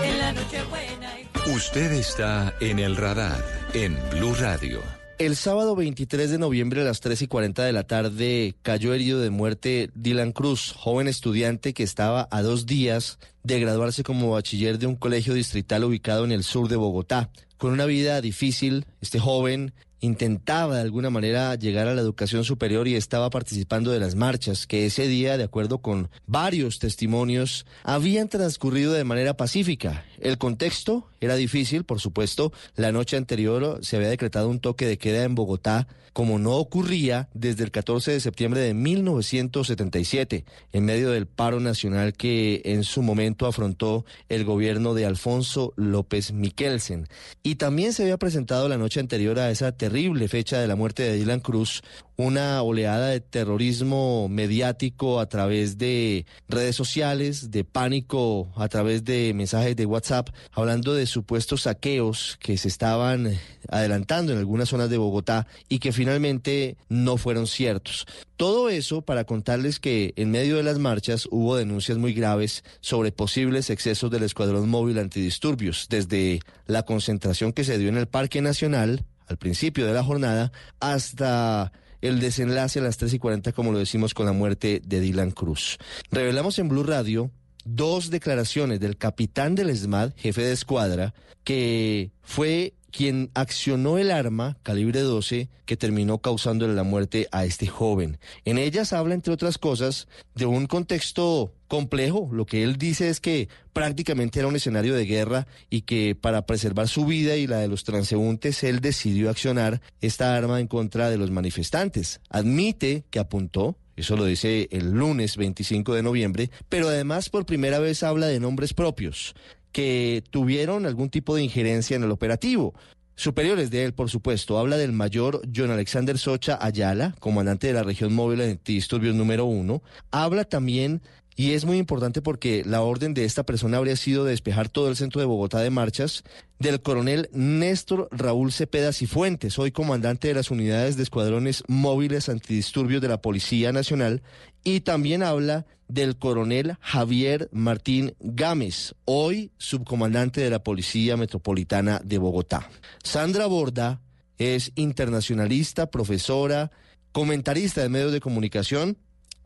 [0.04, 1.10] en la noche buena.
[1.54, 4.99] Usted está en el radar en Blue Radio.
[5.20, 9.20] El sábado 23 de noviembre a las 3 y 40 de la tarde cayó herido
[9.20, 14.78] de muerte Dylan Cruz, joven estudiante que estaba a dos días de graduarse como bachiller
[14.78, 17.28] de un colegio distrital ubicado en el sur de Bogotá.
[17.58, 22.88] Con una vida difícil, este joven intentaba de alguna manera llegar a la educación superior
[22.88, 28.30] y estaba participando de las marchas que ese día, de acuerdo con varios testimonios, habían
[28.30, 30.02] transcurrido de manera pacífica.
[30.18, 32.52] El contexto era difícil, por supuesto.
[32.76, 37.28] La noche anterior se había decretado un toque de queda en Bogotá, como no ocurría
[37.34, 43.02] desde el 14 de septiembre de 1977, en medio del paro nacional que en su
[43.02, 47.06] momento afrontó el gobierno de Alfonso López Miquelsen.
[47.42, 51.02] Y también se había presentado la noche anterior a esa terrible fecha de la muerte
[51.02, 51.82] de Dylan Cruz
[52.20, 59.32] una oleada de terrorismo mediático a través de redes sociales, de pánico a través de
[59.34, 64.98] mensajes de WhatsApp, hablando de supuestos saqueos que se estaban adelantando en algunas zonas de
[64.98, 68.06] Bogotá y que finalmente no fueron ciertos.
[68.36, 73.12] Todo eso para contarles que en medio de las marchas hubo denuncias muy graves sobre
[73.12, 78.40] posibles excesos del Escuadrón Móvil Antidisturbios, desde la concentración que se dio en el Parque
[78.40, 83.72] Nacional al principio de la jornada hasta el desenlace a las 3 y 40, como
[83.72, 85.78] lo decimos, con la muerte de Dylan Cruz.
[86.10, 87.30] Revelamos en Blue Radio
[87.74, 94.58] dos declaraciones del capitán del ESMAD, jefe de escuadra, que fue quien accionó el arma
[94.62, 98.18] calibre 12 que terminó causando la muerte a este joven.
[98.44, 102.28] En ellas habla, entre otras cosas, de un contexto complejo.
[102.32, 106.46] Lo que él dice es que prácticamente era un escenario de guerra y que para
[106.46, 111.10] preservar su vida y la de los transeúntes, él decidió accionar esta arma en contra
[111.10, 112.20] de los manifestantes.
[112.28, 117.78] Admite que apuntó, eso lo dice el lunes 25 de noviembre, pero además por primera
[117.78, 119.34] vez habla de nombres propios
[119.72, 122.74] que tuvieron algún tipo de injerencia en el operativo.
[123.14, 127.82] Superiores de él, por supuesto, habla del mayor John Alexander Socha Ayala, comandante de la
[127.82, 129.82] región móvil de antidisturbios número uno.
[130.10, 131.02] Habla también
[131.40, 134.96] y es muy importante porque la orden de esta persona habría sido despejar todo el
[134.96, 136.22] centro de Bogotá de marchas
[136.58, 143.00] del coronel Néstor Raúl Cepeda Cifuentes, hoy comandante de las unidades de escuadrones móviles antidisturbios
[143.00, 144.20] de la Policía Nacional,
[144.64, 152.18] y también habla del coronel Javier Martín Gámez, hoy subcomandante de la Policía Metropolitana de
[152.18, 152.68] Bogotá.
[153.02, 154.02] Sandra Borda
[154.36, 156.70] es internacionalista, profesora,
[157.12, 158.98] comentarista de medios de comunicación,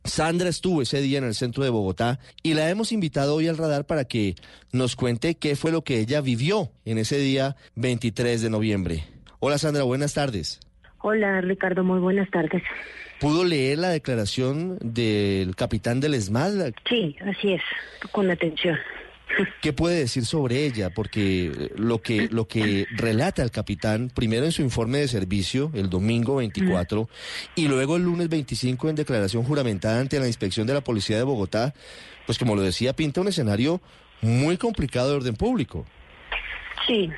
[0.04, 3.56] Sandra estuvo ese día en el centro de Bogotá y la hemos invitado hoy al
[3.56, 4.34] radar para que
[4.70, 9.04] nos cuente qué fue lo que ella vivió en ese día 23 de noviembre.
[9.40, 10.60] Hola Sandra, buenas tardes.
[11.00, 12.62] Hola Ricardo, muy buenas tardes.
[13.18, 16.72] ¿Pudo leer la declaración del capitán del ESMAD?
[16.86, 17.62] Sí, así es,
[18.12, 18.76] con atención.
[19.60, 20.90] ¿Qué puede decir sobre ella?
[20.90, 25.70] Porque eh, lo que, lo que relata el capitán, primero en su informe de servicio,
[25.74, 27.08] el domingo 24,
[27.54, 31.22] y luego el lunes 25 en declaración juramentada ante la inspección de la Policía de
[31.22, 31.74] Bogotá,
[32.26, 33.80] pues como lo decía, pinta un escenario
[34.20, 35.84] muy complicado de orden público.
[36.86, 37.10] Sí,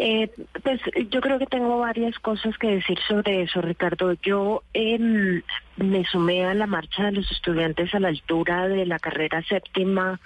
[0.00, 0.30] eh,
[0.62, 0.80] pues
[1.10, 4.12] yo creo que tengo varias cosas que decir sobre eso, Ricardo.
[4.22, 5.42] Yo em,
[5.76, 10.20] me sumé a la marcha de los estudiantes a la altura de la carrera séptima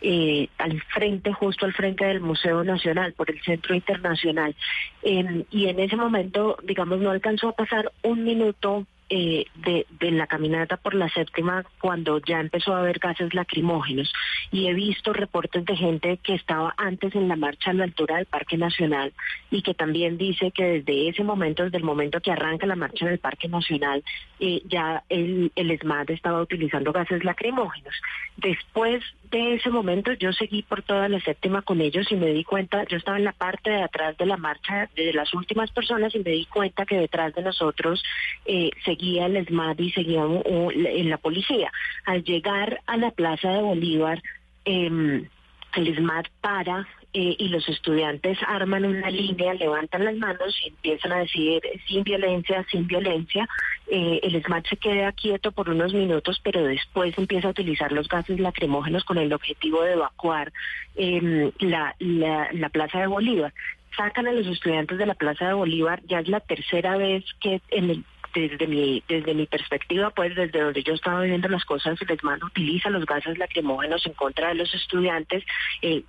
[0.00, 4.56] eh, al frente, justo al frente del Museo Nacional, por el Centro Internacional.
[5.02, 10.76] y en ese momento, digamos, no alcanzó a pasar un minuto eh, de, la caminata
[10.76, 14.12] por la séptima cuando ya empezó a haber gases lacrimógenos
[14.50, 18.16] y he visto reportes de gente que estaba antes en la marcha a la altura
[18.16, 19.12] del Parque Nacional
[19.50, 23.06] y que también dice que desde ese momento, desde el momento que arranca la marcha
[23.06, 24.02] en el Parque Nacional,
[24.40, 27.94] eh, ya el, el SMAD estaba utilizando gases lacrimógenos.
[28.36, 32.44] Después de ese momento yo seguí por toda la séptima con ellos y me di
[32.44, 36.14] cuenta, yo estaba en la parte de atrás de la marcha de las últimas personas
[36.14, 38.02] y me di cuenta que detrás de nosotros
[38.46, 41.70] eh, seguía el ESMAD y seguía en la policía.
[42.06, 44.22] Al llegar a la plaza de Bolívar,
[44.64, 45.26] eh,
[45.74, 51.12] el ESMAD para eh, y los estudiantes arman una línea, levantan las manos y empiezan
[51.12, 53.48] a decir sin violencia, sin violencia.
[53.90, 58.08] Eh, el SMAT se queda quieto por unos minutos, pero después empieza a utilizar los
[58.08, 60.52] gases lacrimógenos con el objetivo de evacuar
[60.96, 63.54] em, la, la, la Plaza de Bolívar
[63.96, 67.60] sacan a los estudiantes de la Plaza de Bolívar, ya es la tercera vez que
[67.70, 72.00] en el desde mi desde mi perspectiva, pues desde donde yo estaba viendo las cosas,
[72.00, 75.44] el ESMAD utiliza los gases lacrimógenos en contra de los estudiantes.
[75.82, 76.02] Eh,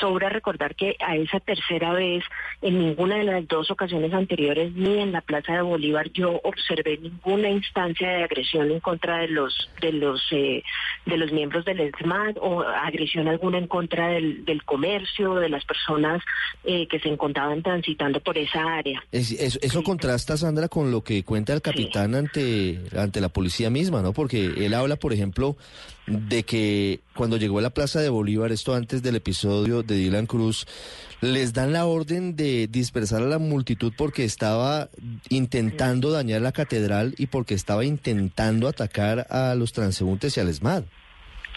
[0.00, 2.22] sobra recordar que a esa tercera vez,
[2.60, 6.98] en ninguna de las dos ocasiones anteriores, ni en la Plaza de Bolívar, yo observé
[6.98, 10.62] ninguna instancia de agresión en contra de los de los eh,
[11.06, 15.64] de los miembros del ESMAD o agresión alguna en contra del, del comercio, de las
[15.64, 16.22] personas
[16.64, 19.02] eh, que se encontraban transitando por esa área.
[19.12, 24.12] eso, contrasta, Sandra, con lo que cuenta el capitán ante, ante la policía misma, ¿no?
[24.12, 25.56] Porque él habla, por ejemplo,
[26.06, 30.26] de que cuando llegó a la Plaza de Bolívar, esto antes del episodio de Dylan
[30.26, 30.66] Cruz,
[31.20, 34.90] les dan la orden de dispersar a la multitud porque estaba
[35.28, 40.84] intentando dañar la catedral y porque estaba intentando atacar a los transeúntes y al ESMAD.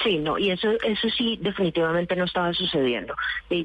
[0.03, 3.15] Sí, no, y eso, eso sí definitivamente no estaba sucediendo.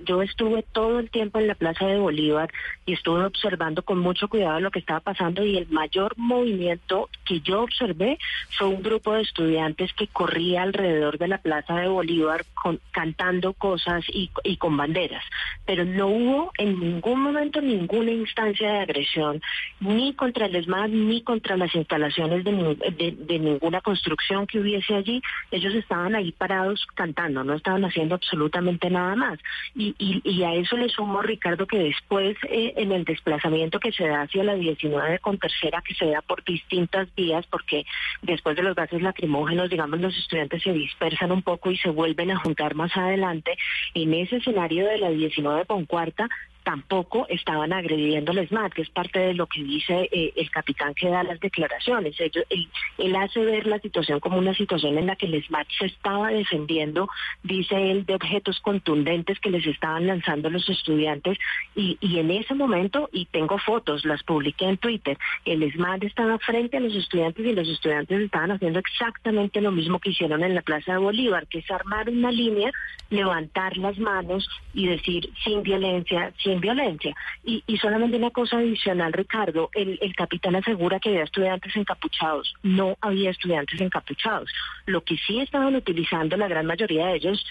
[0.04, 2.50] Yo estuve todo el tiempo en la Plaza de Bolívar
[2.86, 7.40] y estuve observando con mucho cuidado lo que estaba pasando y el mayor movimiento que
[7.40, 8.18] yo observé
[8.50, 12.44] fue un grupo de estudiantes que corría alrededor de la Plaza de Bolívar
[12.90, 15.22] cantando cosas y, con banderas,
[15.66, 19.42] pero no hubo en ningún momento ninguna instancia de agresión
[19.80, 25.22] ni contra el ESMAD ni contra las instalaciones de, de ninguna construcción que hubiese allí.
[25.50, 29.38] Ellos estaban ahí parados cantando, no estaban haciendo absolutamente nada más.
[29.74, 34.22] Y, a eso le sumo, Ricardo, que después eh, en el desplazamiento que se da
[34.22, 37.84] hacia la 19 con tercera, que se da por distintas vías, porque
[38.22, 42.30] después de los gases lacrimógenos, digamos, los estudiantes se dispersan un poco y se vuelven
[42.30, 43.56] a juntar más adelante,
[43.94, 46.28] en ese escenario de la 19 con cuarta,
[46.64, 50.94] tampoco estaban agrediendo al SMAT, que es parte de lo que dice eh, el capitán
[50.94, 52.16] que da las declaraciones.
[52.18, 56.31] él, hace ver la situación como una situación en la que el SMAT se estaba
[56.31, 57.09] defendiendo,
[57.42, 61.38] dice él, de objetos contundentes que les estaban lanzando los estudiantes
[61.77, 66.38] y, y en ese momento, y tengo fotos, las publiqué en Twitter, el SMAT estaba
[66.38, 70.55] frente a los estudiantes y los estudiantes estaban haciendo exactamente lo mismo que hicieron en
[70.55, 72.72] la Plaza de Bolívar, que es armar una línea,
[73.11, 77.14] levantar las manos y decir sin violencia, sin violencia.
[77.44, 82.54] Y, solamente una cosa adicional, Ricardo, el, el capitán asegura que había estudiantes encapuchados.
[82.62, 84.50] No había estudiantes encapuchados.
[84.86, 87.44] Lo que sí estaban utilizando la gran mayoría de ellos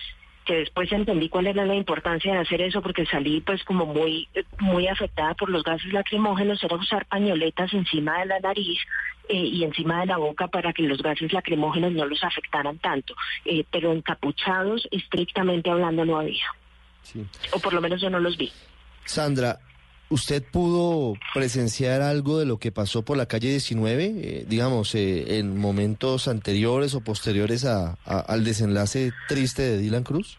[0.46, 4.28] que después entendí cuál era la importancia de hacer eso porque salí pues como muy
[4.60, 8.80] muy afectada por los gases lacrimógenos era usar pañoletas encima de la nariz
[9.30, 13.16] eh, y encima de la boca para que los gases lacrimógenos no los afectaran tanto
[13.46, 16.46] eh, pero encapuchados estrictamente hablando no había
[17.52, 18.52] o por lo menos yo no los vi
[19.06, 19.60] Sandra,
[20.10, 25.40] ¿usted pudo presenciar algo de lo que pasó por la calle 19, eh, digamos, eh,
[25.40, 30.38] en momentos anteriores o posteriores al desenlace triste de Dylan Cruz?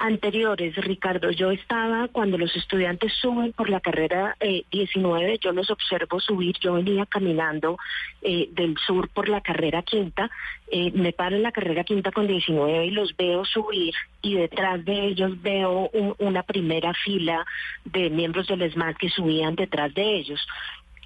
[0.00, 1.30] Anteriores, Ricardo.
[1.30, 6.56] Yo estaba cuando los estudiantes suben por la carrera 19, eh, yo los observo subir,
[6.58, 7.76] yo venía caminando
[8.22, 10.30] eh, del sur por la carrera quinta,
[10.72, 14.82] eh, me paro en la carrera quinta con 19 y los veo subir y detrás
[14.84, 17.44] de ellos veo una primera fila
[17.84, 20.40] de miembros del ESMAD que subían detrás de ellos.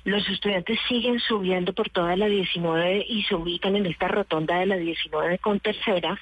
[0.05, 4.67] Los estudiantes siguen subiendo por toda la 19 y se ubican en esta rotonda de
[4.67, 6.21] la 19 con tercera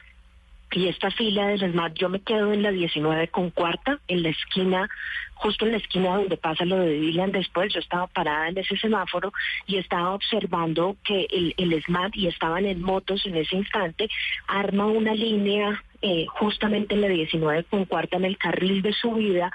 [0.75, 4.31] y esta fila de las yo me quedo en la 19 con cuarta, en la
[4.31, 4.89] esquina,
[5.35, 8.77] justo en la esquina donde pasa lo de Dylan después, yo estaba parada en ese
[8.77, 9.33] semáforo
[9.67, 14.09] y estaba observando que el, el SMAT, y estaban en motos en ese instante,
[14.47, 19.53] arma una línea eh, justamente en la 19 con cuarta en el carril de subida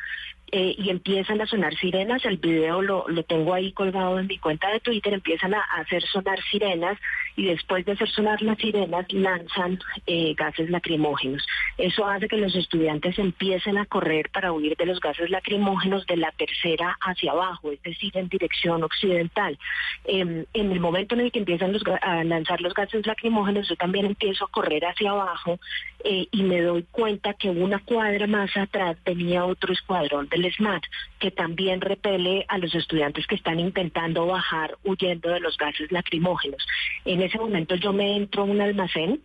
[0.50, 4.38] eh, y empiezan a sonar sirenas, el video lo, lo tengo ahí colgado en mi
[4.38, 6.98] cuenta de Twitter, empiezan a, hacer sonar sirenas
[7.38, 11.45] y después de hacer sonar las sirenas lanzan eh, gases lacrimógenos.
[11.78, 16.17] Eso hace que los estudiantes empiecen a correr para huir de los gases lacrimógenos de
[16.17, 19.58] la tercera hacia abajo, es decir, en dirección occidental.
[20.06, 24.08] Em, en el momento en el que empiezan a lanzar los gases lacrimógenos, yo también
[24.08, 25.60] empiezo a correr hacia abajo
[26.04, 30.84] eh, y me doy cuenta que una cuadra más atrás tenía otro escuadrón el SMAT,
[31.19, 36.65] que también repele a los estudiantes que están intentando bajar huyendo de los gases lacrimógenos.
[37.06, 39.22] En ese momento yo me entro a un almacén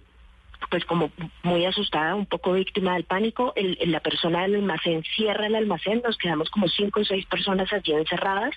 [0.71, 1.11] pues como
[1.43, 3.53] muy asustada, un poco víctima del pánico.
[3.57, 7.73] El, la persona del almacén cierra el almacén, nos quedamos como cinco o seis personas
[7.73, 8.55] allí encerradas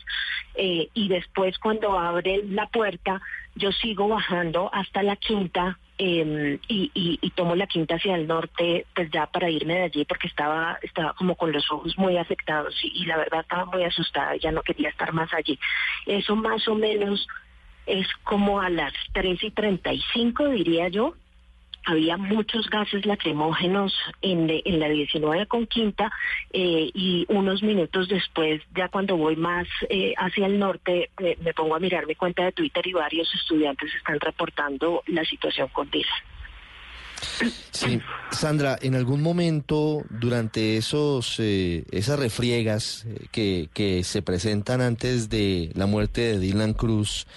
[0.55, 3.21] eh, y después cuando abre la puerta
[3.55, 8.85] yo sigo bajando hasta la quinta em, y, y, tomo la quinta hacia el norte,
[8.93, 12.75] pues ya para irme de allí porque estaba, estaba como con los ojos muy afectados
[12.83, 15.57] y, y la verdad estaba muy asustada, ya no quería estar más allí.
[16.05, 17.27] Eso más o menos
[17.85, 21.15] es como a las 3 y 35, diría yo.
[21.87, 24.47] Había muchos gases lacrimógenos en,
[24.79, 26.11] la 19 con quinta
[26.51, 31.75] eh, y unos minutos después, ya cuando voy más eh, hacia el norte, me pongo
[31.75, 36.34] a mirar mi cuenta de Twitter y varios estudiantes están reportando la situación con Dylan.
[37.71, 37.99] Sí,
[38.31, 45.29] Sandra, en algún momento durante esos eh, esas refriegas eh, que, que se presentan antes
[45.29, 47.27] de la muerte de Dylan Cruz,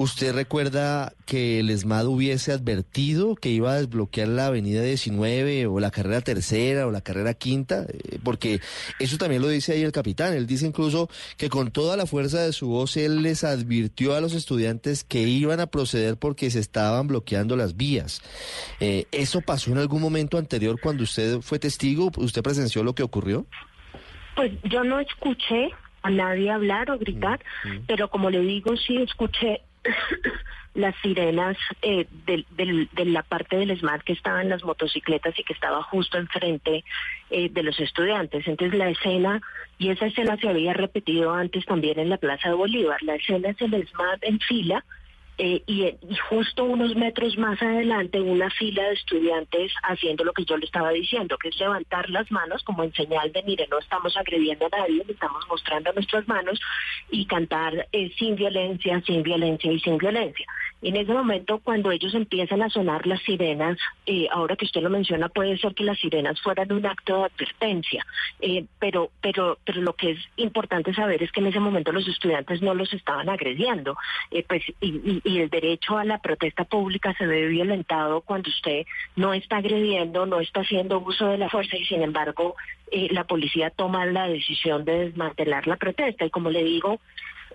[0.00, 5.78] ¿Usted recuerda que el ESMAD hubiese advertido que iba a desbloquear la avenida 19 o
[5.78, 7.84] la carrera tercera o la carrera quinta?
[7.86, 8.62] Eh, porque
[8.98, 10.32] eso también lo dice ahí el capitán.
[10.32, 14.22] Él dice incluso que con toda la fuerza de su voz él les advirtió a
[14.22, 18.22] los estudiantes que iban a proceder porque se estaban bloqueando las vías.
[18.80, 22.10] Eh, ¿Eso pasó en algún momento anterior cuando usted fue testigo?
[22.16, 23.44] ¿Usted presenció lo que ocurrió?
[24.34, 25.68] Pues yo no escuché
[26.00, 27.84] a nadie hablar o gritar, mm, mm.
[27.86, 29.60] pero como le digo, sí escuché
[30.74, 35.82] las sirenas eh, de, la parte del SMAT que estaban las motocicletas y que estaba
[35.82, 36.84] justo enfrente
[37.30, 38.46] eh, de los estudiantes.
[38.46, 39.40] Entonces la escena,
[39.78, 43.50] y esa escena se había repetido antes también en la Plaza de Bolívar, la escena
[43.50, 44.84] es el SMAT en fila
[45.42, 45.96] eh, y,
[46.28, 50.90] justo unos metros más adelante una fila de estudiantes haciendo lo que yo le estaba
[50.90, 54.76] diciendo, que es levantar las manos como en señal de, mire, no estamos agrediendo a
[54.76, 56.60] nadie, le estamos mostrando nuestras manos
[57.10, 60.46] y cantar eh, sin violencia, sin violencia y sin violencia.
[60.82, 64.90] En ese momento, cuando ellos empiezan a sonar las sirenas, eh, ahora que usted lo
[64.90, 68.06] menciona, puede ser que las sirenas fueran un acto de advertencia,
[68.78, 72.62] pero, pero, pero lo que es importante saber es que en ese momento los estudiantes
[72.62, 73.96] no los estaban agrediendo,
[74.48, 79.32] pues y y el derecho a la protesta pública se ve violentado cuando usted no
[79.34, 82.56] está agrediendo, no está haciendo uso de la fuerza y sin embargo
[82.90, 86.24] eh, la policía toma la decisión de desmantelar la protesta.
[86.24, 87.00] Y como le digo,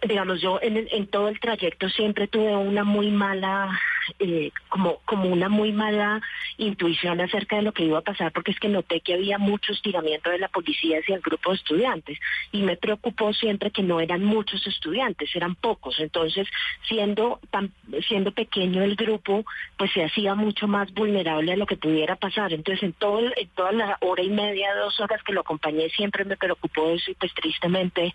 [0.02, 3.80] digamos, yo en, en todo el trayecto siempre tuve una muy mala,
[4.20, 6.22] eh, como, como una muy mala
[6.58, 9.74] intuición acerca de lo que iba a pasar, porque es que noté que había mucho
[9.74, 12.20] estiramiento de la policía hacia el grupo de estudiantes
[12.52, 16.00] y me preocupó siempre que no eran muchos estudiantes, eran pocos.
[16.00, 16.48] Entonces,
[16.88, 17.72] siendo tan,
[18.08, 19.46] siendo pequeño el grupo,
[19.78, 22.54] pues se hacía mucho más vulnerable a lo que pudiera pasar.
[22.54, 26.26] Entonces, en todo, en toda la hora y media, dos horas que lo acompañé, siempre
[26.26, 28.14] me preocupó eso y pues tristemente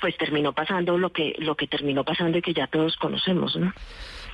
[0.00, 3.72] pues terminó pasando lo que lo que terminó pasando y que ya todos conocemos, ¿no?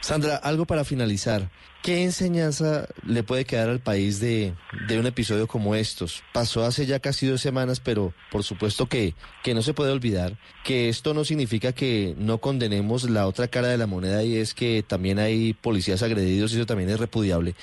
[0.00, 1.48] Sandra, algo para finalizar.
[1.82, 4.54] ¿Qué enseñanza le puede quedar al país de,
[4.86, 6.22] de, un episodio como estos?
[6.32, 10.36] Pasó hace ya casi dos semanas, pero por supuesto que, que no se puede olvidar
[10.62, 14.52] que esto no significa que no condenemos la otra cara de la moneda y es
[14.54, 17.54] que también hay policías agredidos y eso también es repudiable.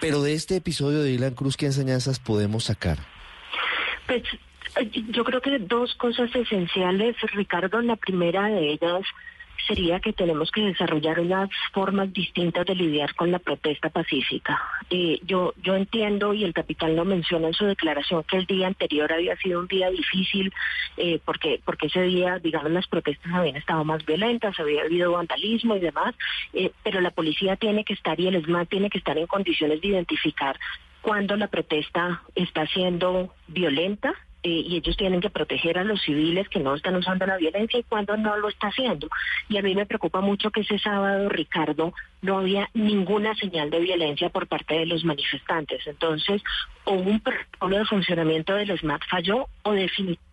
[0.00, 2.98] Pero de este episodio de Dylan Cruz, ¿qué enseñanzas podemos sacar?
[4.06, 4.22] Pues
[5.10, 7.80] yo creo que dos cosas esenciales, Ricardo.
[7.80, 9.02] La primera de ellas
[9.66, 14.60] sería que tenemos que desarrollar unas formas distintas de lidiar con la protesta pacífica.
[14.90, 18.66] Eh, yo, yo entiendo, y el capitán lo menciona en su declaración, que el día
[18.66, 20.52] anterior había sido un día difícil,
[20.96, 25.76] eh, porque, porque ese día, digamos, las protestas habían estado más violentas, había habido vandalismo
[25.76, 26.14] y demás,
[26.52, 29.80] eh, pero la policía tiene que estar y el ESMAD tiene que estar en condiciones
[29.80, 30.58] de identificar
[31.02, 36.48] cuando la protesta está siendo violenta eh, y ellos tienen que proteger a los civiles
[36.48, 39.08] que no están usando la violencia y cuando no lo está haciendo.
[39.48, 43.80] Y a mí me preocupa mucho que ese sábado, Ricardo, no había ninguna señal de
[43.80, 45.86] violencia por parte de los manifestantes.
[45.86, 46.42] Entonces,
[46.84, 48.80] o un protocolo de funcionamiento de los
[49.10, 50.30] falló o definitivamente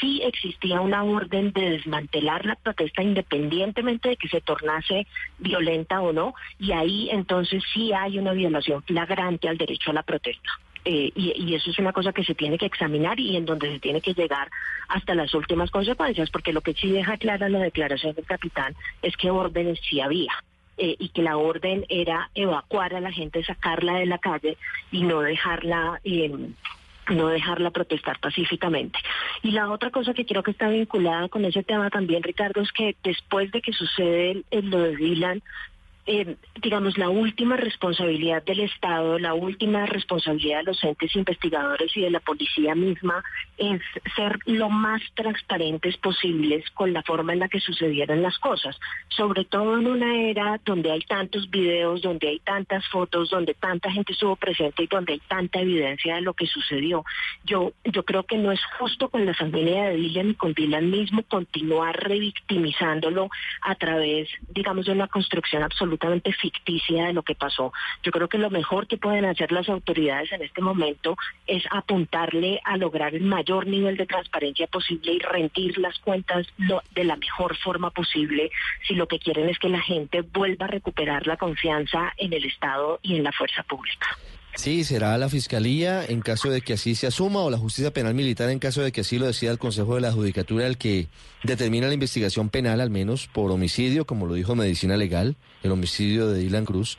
[0.00, 5.06] sí existía una orden de desmantelar la protesta independientemente de que se tornase
[5.38, 10.02] violenta o no, y ahí entonces sí hay una violación flagrante al derecho a la
[10.02, 10.50] protesta.
[10.84, 13.80] Eh, y, eso es una cosa que se tiene que examinar y en donde se
[13.80, 14.50] tiene que llegar
[14.88, 19.16] hasta las últimas consecuencias, porque lo que sí deja clara la declaración del capitán es
[19.16, 20.32] que órdenes sí había.
[20.76, 24.56] Eh, y que la orden era evacuar a la gente, sacarla de la calle
[24.90, 26.52] y no dejarla em,
[27.10, 28.98] no dejarla protestar pacíficamente.
[29.42, 32.72] Y la otra cosa que creo que está vinculada con ese tema también, Ricardo, es
[32.72, 35.42] que después de que sucede lo de Dylan,
[36.06, 42.02] eh, digamos, la última responsabilidad del Estado, la última responsabilidad de los entes investigadores y
[42.02, 43.24] de la policía misma
[43.56, 43.80] es
[44.14, 48.78] ser lo más transparentes posibles con la forma en la que sucedieron las cosas,
[49.08, 53.90] sobre todo en una era donde hay tantos videos, donde hay tantas fotos, donde tanta
[53.90, 57.04] gente estuvo presente y donde hay tanta evidencia de lo que sucedió.
[57.44, 60.90] Yo, yo creo que no es justo con la familia de Dylan y con Dylan
[60.90, 63.30] mismo continuar revictimizándolo
[63.62, 67.72] a través, digamos, de una construcción absoluta absolutamente ficticia de lo que pasó.
[68.02, 71.16] Yo creo que lo mejor que pueden hacer las autoridades en este momento
[71.46, 76.46] es apuntarle a lograr el mayor nivel de transparencia posible y rendir las cuentas
[76.94, 78.50] de la mejor forma posible
[78.86, 82.44] si lo que quieren es que la gente vuelva a recuperar la confianza en el
[82.44, 84.06] Estado y en la fuerza pública.
[84.56, 88.14] Sí, será la Fiscalía en caso de que así se asuma o la Justicia Penal
[88.14, 91.08] Militar en caso de que así lo decida el Consejo de la Judicatura el que
[91.42, 96.28] determina la investigación penal al menos por homicidio, como lo dijo Medicina Legal, el homicidio
[96.28, 96.98] de Dylan Cruz,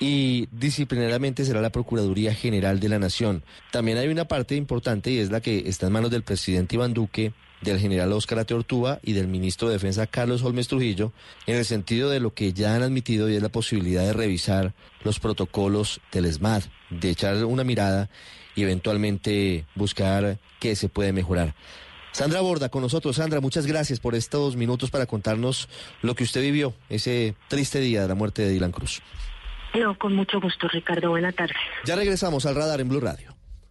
[0.00, 3.44] y disciplinariamente será la Procuraduría General de la Nación.
[3.70, 6.94] También hay una parte importante y es la que está en manos del presidente Iván
[6.94, 11.12] Duque del general Óscar Ateortúa y del ministro de Defensa Carlos Holmes Trujillo,
[11.46, 14.74] en el sentido de lo que ya han admitido y es la posibilidad de revisar
[15.04, 18.08] los protocolos del ESMAD, de echar una mirada
[18.54, 21.54] y eventualmente buscar qué se puede mejorar.
[22.12, 23.16] Sandra Borda con nosotros.
[23.16, 25.68] Sandra, muchas gracias por estos minutos para contarnos
[26.02, 29.02] lo que usted vivió ese triste día de la muerte de Dylan Cruz.
[29.74, 31.10] No, con mucho gusto, Ricardo.
[31.10, 31.54] Buena tarde.
[31.84, 33.37] Ya regresamos al radar en Blue Radio.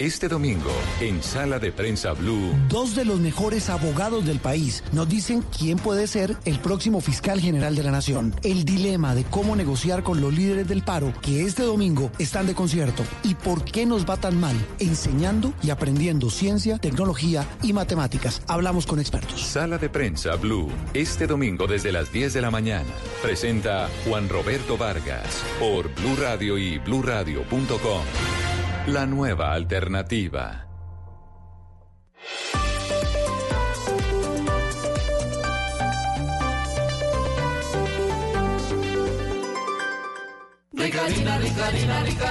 [0.00, 2.52] Este domingo, en Sala de Prensa Blue.
[2.68, 7.40] Dos de los mejores abogados del país nos dicen quién puede ser el próximo fiscal
[7.40, 8.34] general de la nación.
[8.42, 12.56] El dilema de cómo negociar con los líderes del paro que este domingo están de
[12.56, 18.42] concierto y por qué nos va tan mal enseñando y aprendiendo ciencia, tecnología y matemáticas.
[18.48, 19.42] Hablamos con expertos.
[19.42, 20.72] Sala de Prensa Blue.
[20.92, 22.90] Este domingo desde las 10 de la mañana.
[23.22, 28.02] Presenta Juan Roberto Vargas por Blue Radio y bluradio.com.
[28.86, 30.66] La nueva alternativa.
[40.72, 42.30] Rica harina, rica harina, rica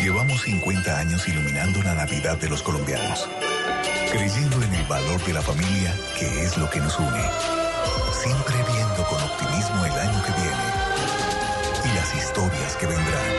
[0.00, 3.28] Llevamos 50 años iluminando la Navidad de los colombianos,
[4.10, 7.24] creyendo en el valor de la familia, que es lo que nos une.
[8.12, 10.84] Siempre viendo con optimismo el año que viene
[11.84, 13.32] y las historias que vendrán.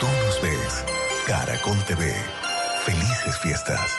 [0.00, 0.84] Tú nos ves,
[1.26, 2.14] Caracol TV.
[2.84, 3.90] Felices fiestas.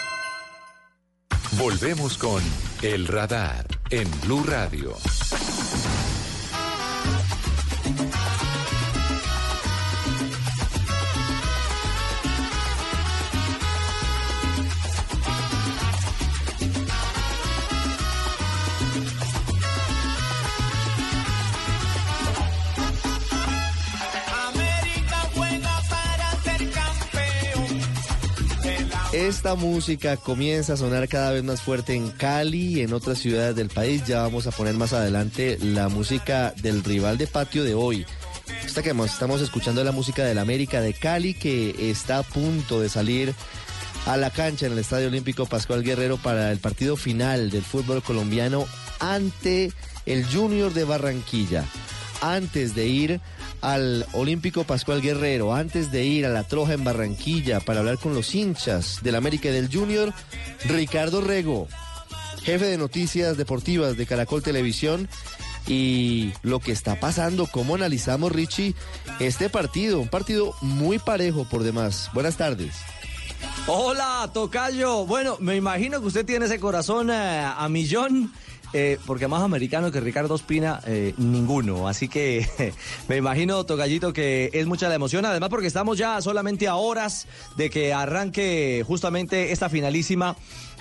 [1.57, 2.41] Volvemos con
[2.81, 4.97] El Radar en Blue Radio.
[29.23, 33.55] Esta música comienza a sonar cada vez más fuerte en Cali y en otras ciudades
[33.55, 34.05] del país.
[34.05, 38.05] Ya vamos a poner más adelante la música del rival de patio de hoy.
[38.65, 42.81] Esta que estamos escuchando es la música del América de Cali que está a punto
[42.81, 43.33] de salir
[44.07, 48.03] a la cancha en el Estadio Olímpico Pascual Guerrero para el partido final del fútbol
[48.03, 48.67] colombiano
[48.99, 49.71] ante
[50.05, 51.63] el Junior de Barranquilla.
[52.19, 53.21] Antes de ir
[53.63, 58.13] al Olímpico Pascual Guerrero, antes de ir a la Troja en Barranquilla para hablar con
[58.13, 60.13] los hinchas del América y del Junior,
[60.65, 61.69] Ricardo Rego,
[62.43, 65.07] jefe de noticias deportivas de Caracol Televisión,
[65.65, 68.75] y lo que está pasando, cómo analizamos, Richie,
[69.21, 72.09] este partido, un partido muy parejo por demás.
[72.13, 72.75] Buenas tardes.
[73.65, 75.05] Hola, Tocayo.
[75.05, 78.33] Bueno, me imagino que usted tiene ese corazón eh, a millón.
[78.75, 81.87] Eh, porque más americano que Ricardo Espina, eh, ninguno.
[81.87, 82.47] Así que
[83.07, 85.25] me imagino, Tocayito, que es mucha la emoción.
[85.25, 90.35] Además, porque estamos ya solamente a horas de que arranque justamente esta finalísima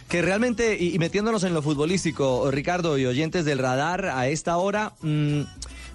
[0.09, 4.93] que realmente, y, metiéndonos en lo futbolístico, Ricardo y oyentes del radar, a esta hora,
[5.03, 5.41] mm,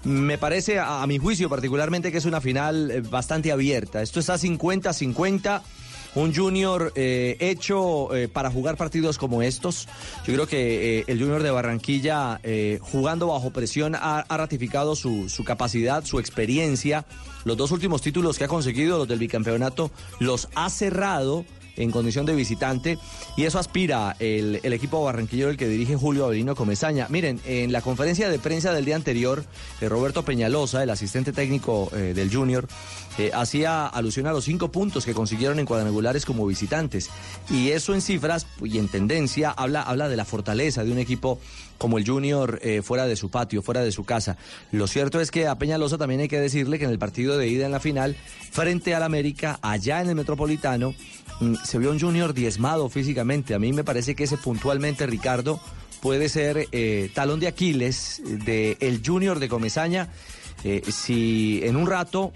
[0.04, 4.02] me parece, a, mi juicio particularmente, que es una final bastante abierta.
[4.02, 5.62] Esto está 50-50
[6.14, 9.88] un junior eh, hecho eh, para jugar partidos como estos.
[10.26, 12.40] Yo creo que eh, el junior de Barranquilla,
[12.80, 17.04] jugando bajo presión, ha, ratificado su, su, capacidad, su experiencia.
[17.44, 21.44] Los dos últimos títulos que ha conseguido, los del bicampeonato, los ha cerrado
[21.78, 22.98] en condición de visitante
[23.36, 27.06] y eso aspira el, equipo barranquillero el que dirige Julio Avelino Comesaña.
[27.08, 29.44] Miren, en la conferencia de prensa del día anterior,
[29.80, 32.66] eh, Roberto Peñalosa, el asistente técnico eh, del Junior,
[33.16, 37.10] eh, hacía alusión a los cinco puntos que consiguieron en cuadrangulares como visitantes
[37.50, 41.40] y eso en cifras y en tendencia habla, habla de la fortaleza de un equipo
[41.78, 44.36] como el Junior fuera de su patio, fuera de su casa.
[44.72, 47.46] Lo cierto es que a Peñalosa también hay que decirle que en el partido de
[47.46, 48.16] ida en la final,
[48.50, 50.94] frente al América, allá en el Metropolitano,
[51.64, 53.54] se vio un Junior diezmado físicamente.
[53.54, 55.60] A mí me parece que ese puntualmente, Ricardo,
[56.00, 60.08] puede ser eh, talón de Aquiles del el Junior de Comesaña.
[60.64, 62.32] Eh, si en un rato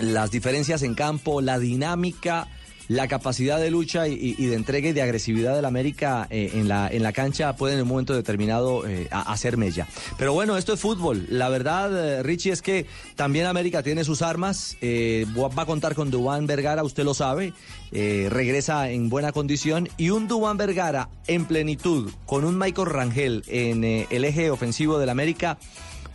[0.00, 2.48] las diferencias en campo, la dinámica
[2.88, 6.88] la capacidad de lucha y, de entrega y de agresividad del América eh, en, la,
[6.88, 9.86] en la cancha puede en un momento determinado eh, hacer mella.
[10.16, 11.26] Pero bueno, esto es fútbol.
[11.28, 14.76] La verdad, eh, Richie, es que también América tiene sus armas.
[14.82, 17.52] va a contar con Dubán Vergara, usted lo sabe.
[17.92, 19.88] regresa en buena condición.
[19.98, 25.10] Y un Dubán Vergara en plenitud, con un Michael Rangel en el eje ofensivo del
[25.10, 25.58] América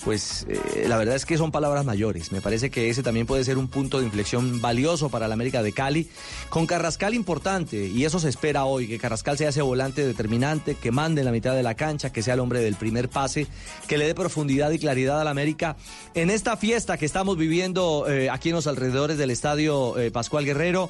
[0.03, 2.31] pues eh, la verdad es que son palabras mayores.
[2.31, 5.63] Me parece que ese también puede ser un punto de inflexión valioso para la América
[5.63, 6.09] de Cali.
[6.49, 10.91] Con Carrascal importante, y eso se espera hoy, que Carrascal sea ese volante determinante, que
[10.91, 13.47] mande en la mitad de la cancha, que sea el hombre del primer pase,
[13.87, 15.77] que le dé profundidad y claridad a la América.
[16.13, 20.45] En esta fiesta que estamos viviendo eh, aquí en los alrededores del estadio eh, Pascual
[20.45, 20.89] Guerrero,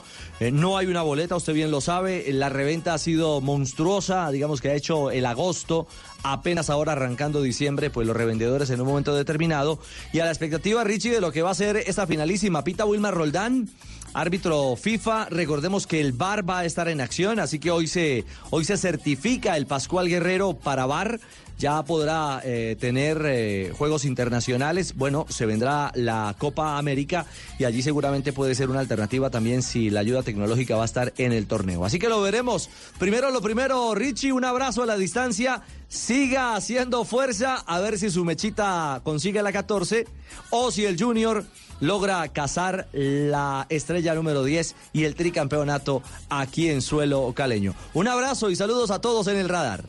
[0.52, 4.70] no hay una boleta, usted bien lo sabe, la reventa ha sido monstruosa, digamos que
[4.70, 5.88] ha hecho el agosto,
[6.24, 9.80] apenas ahora arrancando diciembre, pues los revendedores en un momento determinado.
[10.12, 13.14] Y a la expectativa, Richie, de lo que va a ser esta finalísima, Pita Wilmar
[13.14, 13.70] Roldán.
[14.16, 18.26] Árbitro FIFA, recordemos que el VAR va a estar en acción, así que hoy se,
[18.52, 21.20] hoy se certifica el Pascual Guerrero para VAR
[21.64, 24.96] ya podrá eh, tener eh, juegos internacionales.
[24.98, 27.26] Bueno, se vendrá la Copa América
[27.58, 31.14] y allí seguramente puede ser una alternativa también si la ayuda tecnológica va a estar
[31.16, 31.86] en el torneo.
[31.86, 32.70] Así que lo veremos.
[33.00, 35.62] Primero lo primero, Richie, un abrazo a la distancia.
[35.88, 40.06] Siga haciendo fuerza a ver si su mechita consigue la 14
[40.50, 41.46] o si el Junior
[41.80, 47.74] logra cazar la estrella número 10 y el tricampeonato aquí en suelo caleño.
[47.94, 49.86] Un abrazo y saludos a todos en el radar.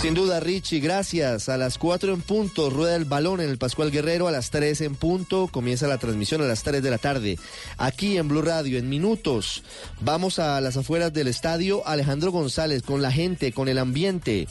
[0.00, 1.50] Sin duda, Richie, gracias.
[1.50, 4.28] A las 4 en punto rueda el balón en el Pascual Guerrero.
[4.28, 7.38] A las 3 en punto comienza la transmisión a las 3 de la tarde.
[7.76, 9.62] Aquí en Blue Radio, en minutos,
[10.00, 11.86] vamos a las afueras del estadio.
[11.86, 14.48] Alejandro González, con la gente, con el ambiente.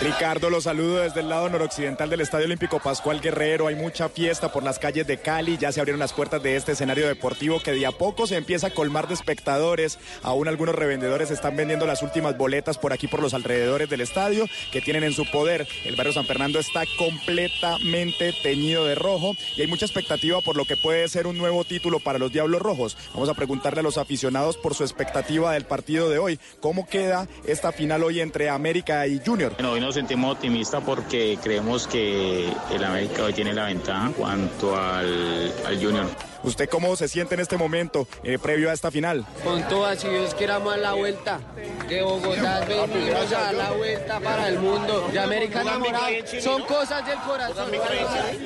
[0.00, 3.66] Ricardo, los saludo desde el lado noroccidental del Estadio Olímpico Pascual Guerrero.
[3.66, 5.58] Hay mucha fiesta por las calles de Cali.
[5.58, 8.68] Ya se abrieron las puertas de este escenario deportivo que de a poco se empieza
[8.68, 9.98] a colmar de espectadores.
[10.22, 14.46] Aún algunos revendedores están vendiendo las últimas boletas por aquí, por los alrededores del estadio,
[14.70, 15.66] que tienen en su poder.
[15.84, 20.64] El barrio San Fernando está completamente teñido de rojo y hay mucha expectativa por lo
[20.64, 22.96] que puede ser un nuevo título para los Diablos Rojos.
[23.14, 26.38] Vamos a preguntarle a los aficionados por su expectativa del partido de hoy.
[26.60, 29.56] ¿Cómo queda esta final hoy entre América y Junior?
[29.88, 35.50] Nos sentimos optimistas porque creemos que el América hoy tiene la ventaja en cuanto al,
[35.64, 36.27] al Junior.
[36.44, 39.26] ¿Usted cómo se siente en este momento eh, previo a esta final?
[39.42, 41.40] Con todas, si Dios quiera más la vuelta.
[41.88, 45.08] De Bogotá venimos a dar la vuelta para el mundo.
[45.12, 46.08] De América enamorada.
[46.40, 47.70] Son cosas del corazón.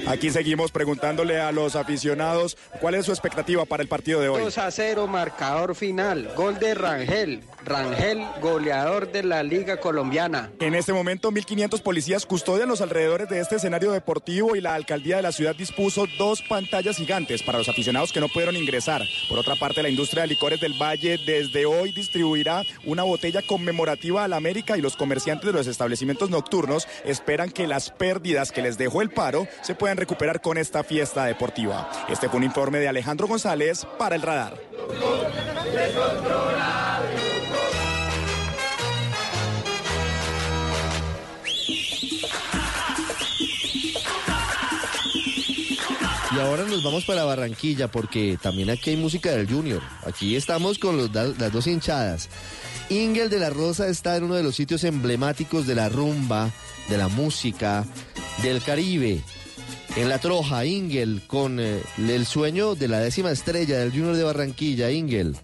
[0.06, 4.40] Aquí seguimos preguntándole a los aficionados cuál es su expectativa para el partido de hoy.
[4.42, 6.32] 2 a 0, marcador final.
[6.34, 7.42] Gol de Rangel.
[7.64, 10.50] Rangel, goleador de la Liga Colombiana.
[10.58, 15.16] En este momento, 1.500 policías custodian los alrededores de este escenario deportivo y la alcaldía
[15.16, 19.02] de la ciudad dispuso dos pantallas gigantes para los aficionados que no pudieron ingresar.
[19.28, 24.24] Por otra parte, la industria de licores del Valle desde hoy distribuirá una botella conmemorativa
[24.24, 28.62] a la América y los comerciantes de los establecimientos nocturnos esperan que las pérdidas que
[28.62, 31.90] les dejó el paro se puedan recuperar con esta fiesta deportiva.
[32.08, 34.58] Este fue un informe de Alejandro González para el radar.
[46.34, 49.82] Y ahora nos vamos para Barranquilla porque también aquí hay música del Junior.
[50.06, 52.30] Aquí estamos con los, las dos hinchadas.
[52.88, 56.50] Ingel de la Rosa está en uno de los sitios emblemáticos de la rumba,
[56.88, 57.84] de la música,
[58.42, 59.22] del Caribe.
[59.96, 64.24] En la Troja, Ingel, con eh, el sueño de la décima estrella del Junior de
[64.24, 65.36] Barranquilla, Ingel.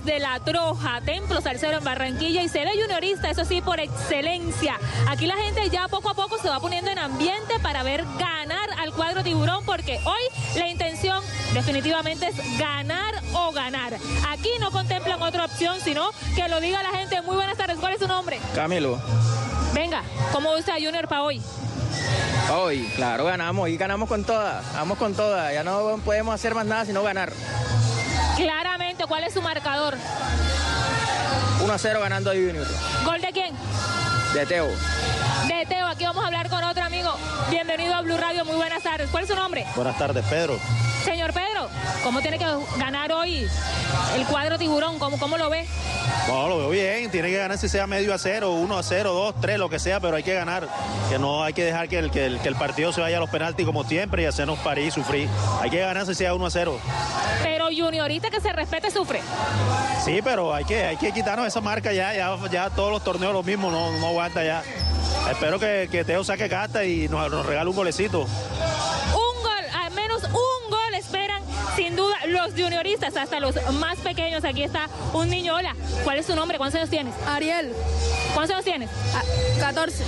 [0.00, 4.76] Desde La Troja, Templo Salcero en Barranquilla y sede juniorista, eso sí, por excelencia.
[5.08, 8.70] Aquí la gente ya poco a poco se va poniendo en ambiente para ver ganar
[8.80, 10.22] al cuadro tiburón, porque hoy
[10.56, 11.22] la intención
[11.52, 13.94] definitivamente es ganar o ganar.
[14.30, 17.22] Aquí no contemplan otra opción, sino que lo diga la gente.
[17.22, 18.40] Muy buenas tardes, ¿cuál es su nombre?
[18.54, 19.00] Camilo.
[19.74, 21.40] Venga, ¿cómo gusta Junior para hoy?
[22.52, 26.66] Hoy, claro, ganamos y ganamos con todas, vamos con todas, ya no podemos hacer más
[26.66, 27.32] nada sino ganar.
[28.36, 29.96] Claramente, ¿cuál es su marcador?
[31.62, 32.66] 1 a 0 ganando a Junior.
[33.04, 33.54] ¿Gol de quién?
[34.32, 34.68] De Teo.
[35.48, 36.73] De Teo, aquí vamos a hablar con otro
[37.50, 39.08] Bienvenido a Blue Radio, muy buenas tardes.
[39.10, 39.66] ¿Cuál es su nombre?
[39.76, 40.58] Buenas tardes, Pedro.
[41.04, 41.68] Señor Pedro,
[42.02, 42.46] ¿cómo tiene que
[42.78, 43.46] ganar hoy
[44.16, 44.98] el cuadro tiburón?
[44.98, 45.66] ¿Cómo, cómo lo ve?
[46.28, 49.12] No, lo veo bien, tiene que ganar si sea medio a cero, uno a cero,
[49.12, 50.66] dos, tres, lo que sea, pero hay que ganar.
[51.10, 53.66] Que no hay que dejar que el, que el, partido se vaya a los penaltis
[53.66, 55.28] como siempre y hacernos parir y sufrir.
[55.60, 56.78] Hay que ganar si sea uno a cero.
[57.42, 59.20] Pero Juniorita que se respete sufre.
[60.02, 63.34] Sí, pero hay que, hay que quitarnos esa marca ya, ya, ya todos los torneos
[63.34, 64.62] lo mismo, no, no aguanta ya.
[65.30, 68.20] Espero que, que Teo saque carta y nos, nos regale un golecito.
[68.22, 71.42] Un gol, al menos un gol esperan
[71.76, 74.44] sin duda los junioristas, hasta los más pequeños.
[74.44, 75.54] Aquí está un niño.
[75.54, 75.74] Hola,
[76.04, 76.58] ¿cuál es su nombre?
[76.58, 77.14] ¿Cuántos años tienes?
[77.26, 77.72] Ariel.
[78.32, 78.90] ¿Cuántos años tienes?
[79.60, 80.04] 14.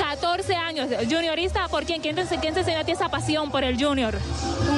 [0.00, 0.88] 14 años.
[1.10, 2.00] Juniorista, ¿por quién?
[2.00, 4.18] ¿Quién te, quién te enseñó a ti esa pasión por el junior?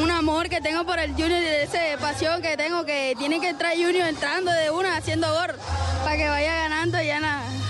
[0.03, 3.51] Un amor que tengo por el junior y esa pasión que tengo que tiene que
[3.51, 5.55] entrar junior entrando de una, haciendo gol,
[6.03, 7.64] para que vaya ganando y ya nada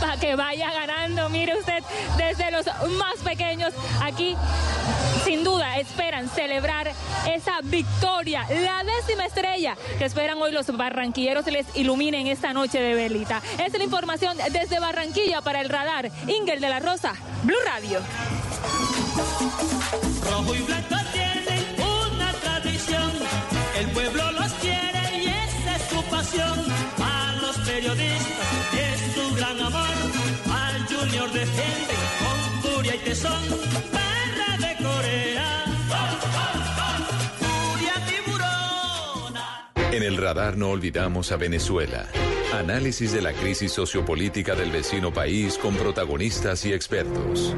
[0.00, 1.28] para que vaya ganando.
[1.28, 1.82] Mire usted,
[2.16, 2.66] desde los
[2.98, 3.72] más pequeños
[4.02, 4.36] aquí,
[5.24, 6.92] sin duda, esperan celebrar
[7.26, 12.94] esa victoria, la décima estrella que esperan hoy los barranquilleros les iluminen esta noche de
[12.94, 13.42] velita.
[13.64, 16.10] Es la información desde Barranquilla para el radar.
[16.26, 18.00] Ingel de la Rosa, Blue Radio.
[20.30, 23.12] Rojo y blanco tienen una tradición,
[23.78, 26.64] el pueblo los quiere y esa es su pasión.
[27.02, 28.55] A los periodistas
[31.32, 35.64] con furia y tesón, de Corea.
[37.38, 39.72] Furia tiburona.
[39.92, 42.06] En el radar no olvidamos a Venezuela.
[42.54, 47.54] Análisis de la crisis sociopolítica del vecino país con protagonistas y expertos.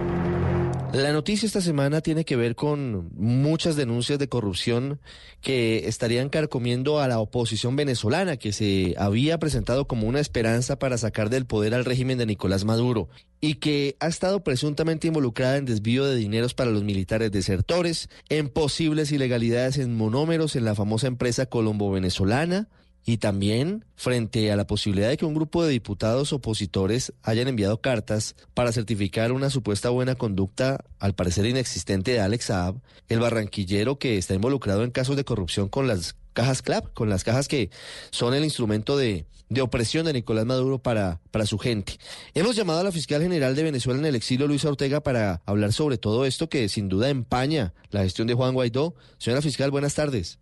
[0.93, 5.01] La noticia esta semana tiene que ver con muchas denuncias de corrupción
[5.43, 10.97] que estarían carcomiendo a la oposición venezolana que se había presentado como una esperanza para
[10.97, 15.66] sacar del poder al régimen de Nicolás Maduro y que ha estado presuntamente involucrada en
[15.66, 21.07] desvío de dineros para los militares desertores, en posibles ilegalidades en monómeros en la famosa
[21.07, 22.68] empresa colombo-venezolana,
[23.09, 27.80] y también frente a la posibilidad de que un grupo de diputados opositores hayan enviado
[27.80, 33.98] cartas para certificar una supuesta buena conducta, al parecer inexistente, de Alex Saab, el barranquillero
[33.98, 37.70] que está involucrado en casos de corrupción con las cajas CLAP, con las cajas que
[38.11, 41.94] son el instrumento de, de opresión de Nicolás Maduro para, para su gente.
[42.34, 45.72] Hemos llamado a la fiscal general de Venezuela en el exilio, Luisa Ortega, para hablar
[45.72, 48.94] sobre todo esto que sin duda empaña la gestión de Juan Guaidó.
[49.16, 50.38] Señora fiscal, buenas tardes.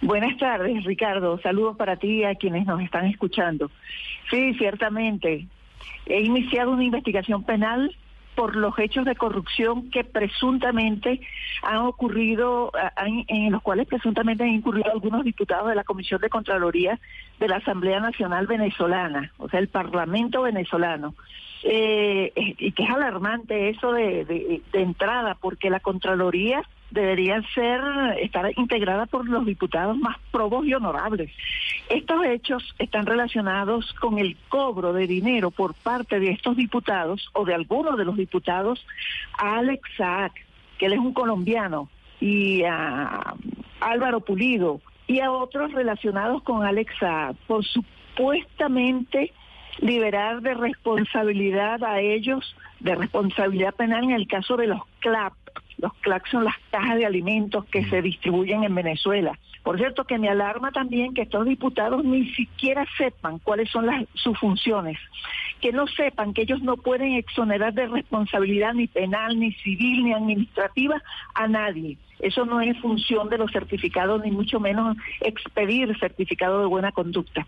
[0.00, 1.38] Buenas tardes, Ricardo.
[1.40, 3.70] Saludos para ti y a quienes nos están escuchando.
[4.30, 5.46] Sí, ciertamente.
[6.06, 7.94] He iniciado una investigación penal
[8.34, 11.20] por los hechos de corrupción que presuntamente
[11.62, 12.70] han ocurrido,
[13.26, 17.00] en los cuales presuntamente han incurrido algunos diputados de la Comisión de Contraloría
[17.40, 21.14] de la Asamblea Nacional Venezolana, o sea, el Parlamento venezolano.
[21.64, 27.80] Eh, y que es alarmante eso de entrada, porque la Contraloría debería ser
[28.20, 31.30] estar integrada por los diputados más probos y honorables.
[31.88, 37.44] Estos hechos están relacionados con el cobro de dinero por parte de estos diputados o
[37.44, 38.84] de algunos de los diputados
[39.38, 40.32] a Alex Saak,
[40.78, 41.88] que él es un colombiano,
[42.20, 43.34] y a
[43.80, 49.32] Álvaro Pulido y a otros relacionados con Alex Saak por supuestamente
[49.78, 55.34] liberar de responsabilidad a ellos, de responsabilidad penal en el caso de los CLAP,
[55.78, 59.38] los CLAC son las cajas de alimentos que se distribuyen en Venezuela.
[59.62, 64.04] Por cierto, que me alarma también que estos diputados ni siquiera sepan cuáles son las,
[64.14, 64.98] sus funciones,
[65.60, 70.12] que no sepan que ellos no pueden exonerar de responsabilidad ni penal, ni civil, ni
[70.12, 71.00] administrativa
[71.34, 71.98] a nadie.
[72.18, 77.46] Eso no es función de los certificados, ni mucho menos expedir certificado de buena conducta.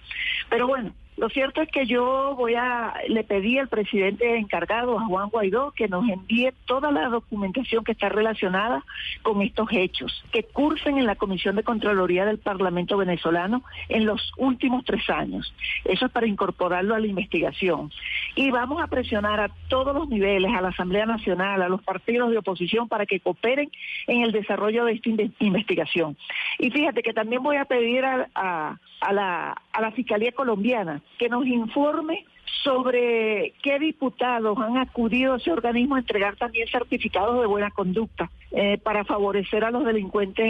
[0.48, 5.04] Pero bueno, Lo cierto es que yo voy a, le pedí al presidente encargado, a
[5.04, 8.82] Juan Guaidó, que nos envíe toda la documentación que está relacionada
[9.20, 14.32] con estos hechos, que cursen en la Comisión de Contraloría del Parlamento venezolano en los
[14.38, 15.52] últimos tres años.
[15.84, 17.92] Eso es para incorporarlo a la investigación.
[18.34, 22.30] Y vamos a presionar a todos los niveles, a la Asamblea Nacional, a los partidos
[22.30, 23.70] de oposición, para que cooperen
[24.06, 25.10] en el desarrollo de esta
[25.40, 26.16] investigación.
[26.58, 28.78] Y fíjate que también voy a pedir a,
[29.12, 32.24] la, a la Fiscalía Colombiana que nos informe
[32.62, 38.30] sobre qué diputados han acudido a ese organismo a entregar también certificados de buena conducta
[38.50, 40.46] eh, para favorecer a los delincuentes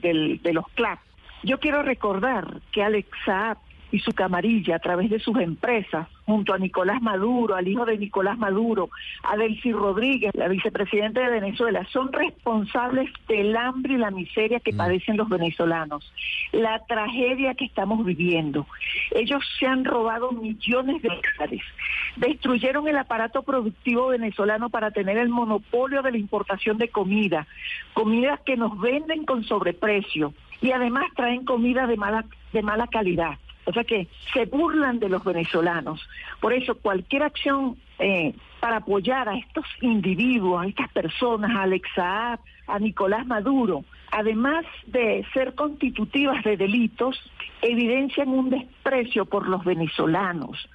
[0.00, 0.98] de, de los CLAP.
[1.42, 3.58] Yo quiero recordar que Alex Saab
[3.90, 7.98] y su camarilla a través de sus empresas, junto a Nicolás Maduro, al hijo de
[7.98, 8.90] Nicolás Maduro,
[9.22, 14.72] a Delcy Rodríguez, la vicepresidenta de Venezuela, son responsables del hambre y la miseria que
[14.72, 14.76] mm.
[14.76, 16.12] padecen los venezolanos,
[16.52, 18.66] la tragedia que estamos viviendo.
[19.14, 21.62] Ellos se han robado millones de dólares,
[22.16, 27.46] destruyeron el aparato productivo venezolano para tener el monopolio de la importación de comida,
[27.92, 33.38] comida que nos venden con sobreprecio y además traen comida de mala, de mala calidad.
[33.66, 36.00] O sea que se burlan de los venezolanos.
[36.40, 41.88] Por eso cualquier acción eh, para apoyar a estos individuos, a estas personas, a Alex
[41.98, 47.16] a Nicolás Maduro, además de ser constitutivas de delitos,
[47.62, 50.68] evidencian un desprecio por los venezolanos.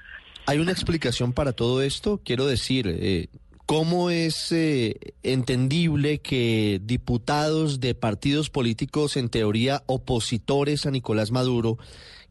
[0.46, 2.20] ¿Hay una explicación para todo esto?
[2.24, 3.28] Quiero decir, eh,
[3.66, 11.78] ¿cómo es eh, entendible que diputados de partidos políticos en teoría opositores a Nicolás Maduro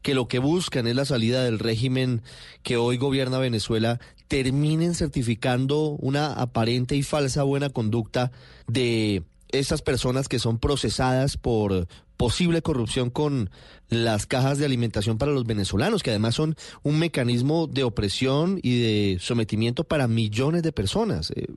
[0.01, 2.21] que lo que buscan es la salida del régimen
[2.63, 8.31] que hoy gobierna Venezuela, terminen certificando una aparente y falsa buena conducta
[8.67, 13.49] de esas personas que son procesadas por posible corrupción con
[13.87, 18.81] las cajas de alimentación para los venezolanos, que además son un mecanismo de opresión y
[18.81, 21.31] de sometimiento para millones de personas.
[21.31, 21.47] Eh,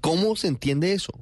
[0.00, 1.12] ¿Cómo se entiende eso?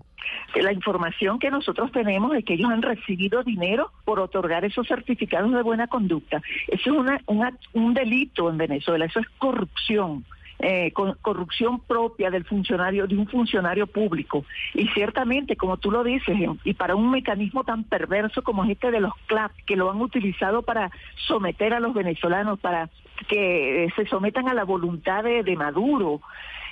[0.54, 5.52] La información que nosotros tenemos es que ellos han recibido dinero por otorgar esos certificados
[5.52, 6.42] de buena conducta.
[6.68, 10.24] Eso es una, un delito en Venezuela, eso es corrupción.
[10.60, 16.38] Eh, corrupción propia del funcionario de un funcionario público y ciertamente como tú lo dices
[16.62, 20.62] y para un mecanismo tan perverso como este de los CLAP que lo han utilizado
[20.62, 20.92] para
[21.26, 22.88] someter a los venezolanos para
[23.28, 26.20] que se sometan a la voluntad de Maduro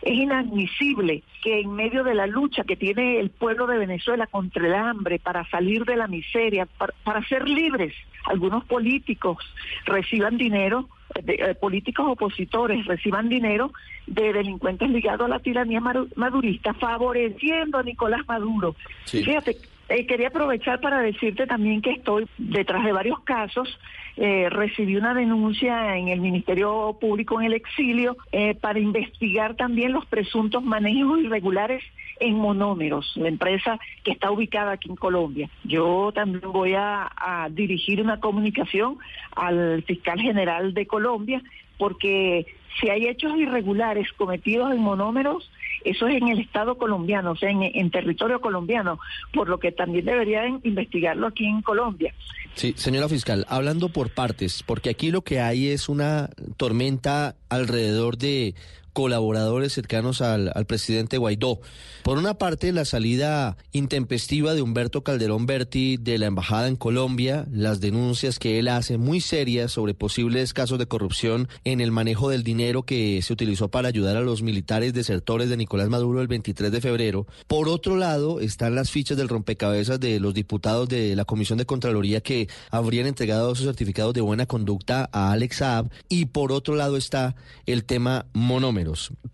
[0.02, 4.66] es inadmisible que en medio de la lucha que tiene el pueblo de Venezuela contra
[4.66, 6.66] el hambre, para salir de la miseria,
[7.04, 7.94] para, ser libres,
[8.26, 9.38] algunos políticos
[9.84, 13.72] reciban dinero, eh, políticos opositores reciban dinero
[14.06, 18.74] de delincuentes ligados a la tiranía madurista, favoreciendo a Nicolás Maduro.
[19.04, 19.56] Fíjate,
[19.92, 23.78] eh, quería aprovechar para decirte también que estoy detrás de varios casos
[24.16, 29.92] eh, recibí una denuncia en el Ministerio Público en el exilio eh, para investigar también
[29.92, 31.82] los presuntos manejos irregulares
[32.20, 35.48] en monómeros, la empresa que está ubicada aquí en Colombia.
[35.64, 38.98] Yo también voy a, a dirigir una comunicación
[39.34, 41.42] al fiscal general de Colombia
[41.78, 42.46] porque
[42.80, 45.50] si hay hechos irregulares cometidos en monómeros,
[45.84, 48.98] eso es en el Estado colombiano, o sea, en, territorio colombiano,
[49.32, 52.14] por lo que también deberían investigarlo aquí en Colombia.
[52.54, 58.16] Sí, señora fiscal, hablando por partes, porque aquí lo que hay es una tormenta alrededor
[58.18, 58.54] de
[58.92, 61.60] colaboradores cercanos al, presidente Guaidó.
[62.02, 67.46] Por una parte, la salida intempestiva de Humberto Calderón Berti de la embajada en Colombia,
[67.52, 72.28] las denuncias que él hace muy serias sobre posibles casos de corrupción en el manejo
[72.28, 76.28] del dinero que se utilizó para ayudar a los militares desertores de Nicolás Maduro el
[76.28, 77.26] 23 de febrero.
[77.46, 81.66] Por otro lado, están las fichas del rompecabezas de los diputados de la Comisión de
[81.66, 85.90] Contraloría que habrían entregado sus certificados de buena conducta a Alex Saab.
[86.08, 87.36] Y por otro lado está
[87.66, 88.81] el tema monómero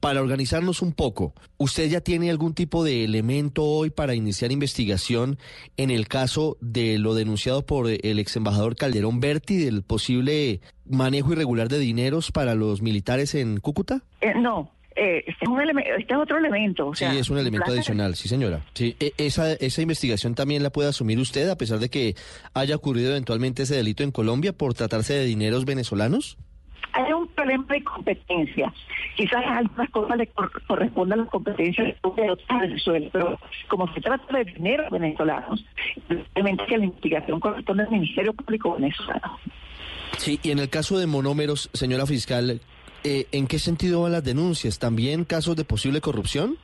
[0.01, 5.39] para organizarnos un poco, ¿usted ya tiene algún tipo de elemento hoy para iniciar investigación
[5.77, 11.33] en el caso de lo denunciado por el ex embajador Calderón Berti del posible manejo
[11.33, 14.03] irregular de dineros para los militares en Cúcuta?
[14.21, 16.93] Eh, no, eh, este, es un este es otro elemento.
[16.95, 18.65] sí, es un elemento adicional, sí señora.
[18.75, 22.17] Sí, e, esa, esa investigación también la puede asumir usted a pesar de que
[22.53, 26.37] haya ocurrido eventualmente ese delito en Colombia por tratarse de dineros venezolanos
[26.99, 28.73] hay un problema de competencia.
[29.17, 33.39] Quizás algunas cosas le correspondan a las competencias de otras Venezuela, pero
[33.69, 35.65] como se trata de dinero venezolanos,
[36.35, 39.39] obviamente que la investigación corresponde al Ministerio Público venezolano.
[40.17, 42.61] Sí, y en el caso de monómeros, señora fiscal,
[43.05, 44.79] eh, ¿en qué sentido van las denuncias?
[44.79, 46.57] ¿También casos de posible corrupción?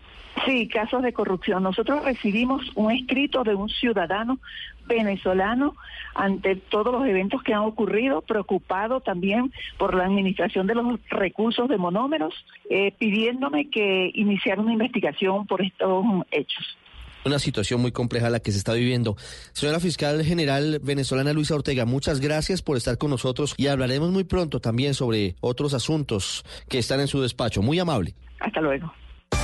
[0.45, 1.62] Sí, casos de corrupción.
[1.62, 4.41] Nosotros recibimos un escrito de un ciudadano
[4.87, 5.74] venezolano
[6.14, 11.68] ante todos los eventos que han ocurrido, preocupado también por la administración de los recursos
[11.68, 12.35] de monómeros,
[12.70, 16.78] eh, pidiéndome que iniciara una investigación por estos hechos
[17.24, 19.16] una situación muy compleja la que se está viviendo.
[19.53, 24.24] Señora Fiscal General venezolana Luisa Ortega, muchas gracias por estar con nosotros y hablaremos muy
[24.24, 27.62] pronto también sobre otros asuntos que están en su despacho.
[27.62, 28.14] Muy amable.
[28.41, 28.93] Hasta luego.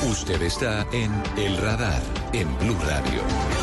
[0.09, 3.60] Usted está en El Radar, en Blue Radio.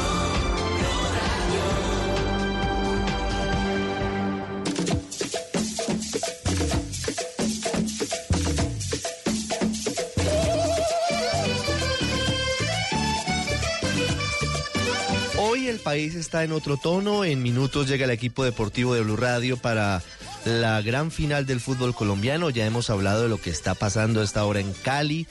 [15.68, 17.26] El país está en otro tono.
[17.26, 20.02] En minutos llega el equipo deportivo de Blue Radio para
[20.46, 22.50] la gran final del fútbol colombiano.
[22.50, 25.28] Ya hemos hablado de lo que está pasando a esta hora en Cali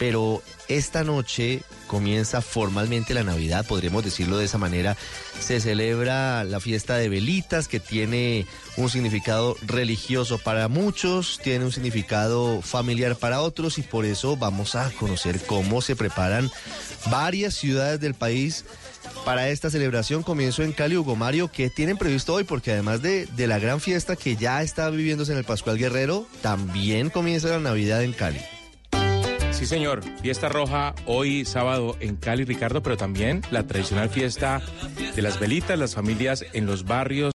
[0.00, 4.96] pero esta noche comienza formalmente la Navidad, podríamos decirlo de esa manera.
[5.38, 8.46] Se celebra la fiesta de velitas que tiene
[8.78, 14.74] un significado religioso para muchos, tiene un significado familiar para otros y por eso vamos
[14.74, 16.50] a conocer cómo se preparan
[17.10, 18.64] varias ciudades del país
[19.24, 20.22] para esta celebración.
[20.22, 22.44] Comienzo en Cali, Hugo Mario, ¿qué tienen previsto hoy?
[22.44, 26.26] Porque además de, de la gran fiesta que ya está viviéndose en el Pascual Guerrero,
[26.42, 28.40] también comienza la Navidad en Cali.
[29.60, 30.00] Sí, señor.
[30.22, 34.62] Fiesta roja hoy sábado en Cali, Ricardo, pero también la tradicional fiesta
[35.14, 37.28] de las velitas, las familias en los barrios.